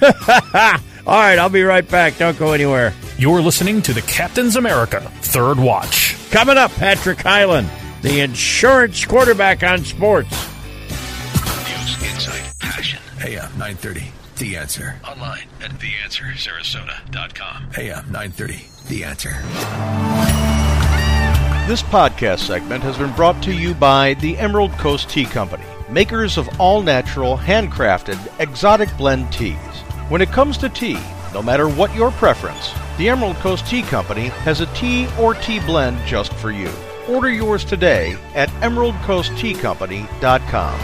All 1.08 1.20
right, 1.20 1.38
I'll 1.38 1.50
be 1.50 1.64
right 1.64 1.88
back. 1.88 2.18
Don't 2.18 2.38
go 2.38 2.54
anywhere. 2.54 2.94
You're 3.18 3.42
listening 3.42 3.82
to 3.84 3.94
the 3.94 4.02
Captain's 4.02 4.56
America 4.56 5.02
Third 5.22 5.60
Watch. 5.60 6.16
Coming 6.32 6.58
up, 6.58 6.72
Patrick 6.72 7.22
Hyland, 7.22 7.70
the 8.02 8.22
insurance 8.22 9.06
quarterback 9.06 9.64
on 9.64 9.84
sports. 9.86 10.32
News, 10.90 12.04
insight, 12.04 12.44
passion. 12.60 13.00
AM 13.24 13.46
uh, 13.46 13.58
930. 13.58 14.12
The 14.38 14.58
Answer. 14.58 15.00
Online 15.08 15.48
at 15.62 15.72
theanswersarasota.com. 15.72 17.70
AM 17.78 17.98
uh, 18.00 18.12
930. 18.12 18.66
The 18.90 19.04
Answer. 19.06 19.32
This 21.68 21.82
podcast 21.84 22.40
segment 22.40 22.84
has 22.84 22.98
been 22.98 23.12
brought 23.14 23.42
to 23.44 23.54
you 23.54 23.74
by 23.74 24.14
the 24.16 24.38
Emerald 24.38 24.72
Coast 24.74 25.10
Tea 25.10 25.26
Company, 25.26 25.64
makers 25.90 26.38
of 26.38 26.50
all 26.60 26.82
natural, 26.82 27.38
handcrafted, 27.38 28.20
exotic 28.40 28.96
blend 28.98 29.32
teas. 29.32 29.56
When 30.08 30.22
it 30.22 30.30
comes 30.30 30.60
to 30.60 30.70
tea, 30.70 31.00
no 31.34 31.42
matter 31.42 31.68
what 31.68 31.96
your 31.96 32.12
preference, 32.12 32.72
the 33.00 33.10
Emerald 33.10 33.38
Coast 33.38 33.66
Tea 33.66 33.82
Company 33.82 34.28
has 34.28 34.62
a 34.62 34.68
tea 34.68 35.08
or 35.20 35.34
tea 35.34 35.60
blend 35.60 35.98
just 36.06 36.32
for 36.34 36.52
you. 36.52 36.70
Order 37.10 37.32
yours 37.32 37.66
today 37.66 38.16
at 38.36 38.50
emeraldcoastteacompany.com. 38.62 40.80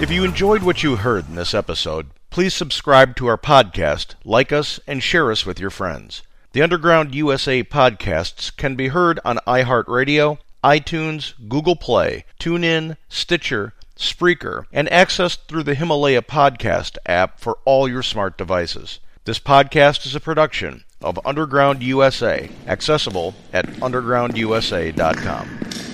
If 0.00 0.10
you 0.10 0.24
enjoyed 0.24 0.62
what 0.62 0.82
you 0.82 0.96
heard 0.96 1.28
in 1.28 1.34
this 1.34 1.52
episode, 1.52 2.06
please 2.30 2.54
subscribe 2.54 3.16
to 3.16 3.26
our 3.26 3.36
podcast, 3.36 4.14
like 4.24 4.50
us, 4.50 4.80
and 4.86 5.02
share 5.02 5.30
us 5.30 5.44
with 5.44 5.60
your 5.60 5.68
friends. 5.68 6.22
The 6.52 6.62
Underground 6.62 7.14
USA 7.14 7.62
podcasts 7.62 8.50
can 8.56 8.76
be 8.76 8.88
heard 8.88 9.20
on 9.26 9.40
iHeartRadio, 9.46 10.38
iTunes, 10.64 11.34
Google 11.50 11.76
Play, 11.76 12.24
TuneIn, 12.40 12.96
Stitcher, 13.10 13.74
Spreaker, 13.96 14.66
and 14.72 14.88
accessed 14.88 15.38
through 15.46 15.62
the 15.62 15.74
Himalaya 15.74 16.22
Podcast 16.22 16.96
app 17.06 17.38
for 17.38 17.58
all 17.64 17.88
your 17.88 18.02
smart 18.02 18.36
devices. 18.36 19.00
This 19.24 19.38
podcast 19.38 20.06
is 20.06 20.14
a 20.14 20.20
production 20.20 20.84
of 21.00 21.18
Underground 21.24 21.82
USA, 21.82 22.50
accessible 22.66 23.34
at 23.52 23.66
undergroundusa.com. 23.66 25.93